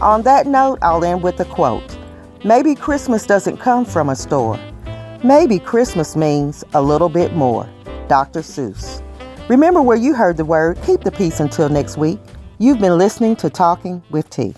On 0.00 0.22
that 0.22 0.46
note, 0.46 0.78
I'll 0.80 1.04
end 1.04 1.22
with 1.22 1.38
a 1.40 1.44
quote. 1.44 1.93
Maybe 2.46 2.74
Christmas 2.74 3.24
doesn't 3.24 3.56
come 3.56 3.86
from 3.86 4.10
a 4.10 4.14
store. 4.14 4.60
Maybe 5.24 5.58
Christmas 5.58 6.14
means 6.14 6.62
a 6.74 6.82
little 6.82 7.08
bit 7.08 7.32
more. 7.32 7.66
Dr. 8.06 8.40
Seuss. 8.40 9.02
Remember 9.48 9.80
where 9.80 9.96
you 9.96 10.12
heard 10.12 10.36
the 10.36 10.44
word. 10.44 10.78
Keep 10.84 11.04
the 11.04 11.10
peace 11.10 11.40
until 11.40 11.70
next 11.70 11.96
week. 11.96 12.20
You've 12.58 12.80
been 12.80 12.98
listening 12.98 13.36
to 13.36 13.48
Talking 13.48 14.02
with 14.10 14.28
T. 14.28 14.54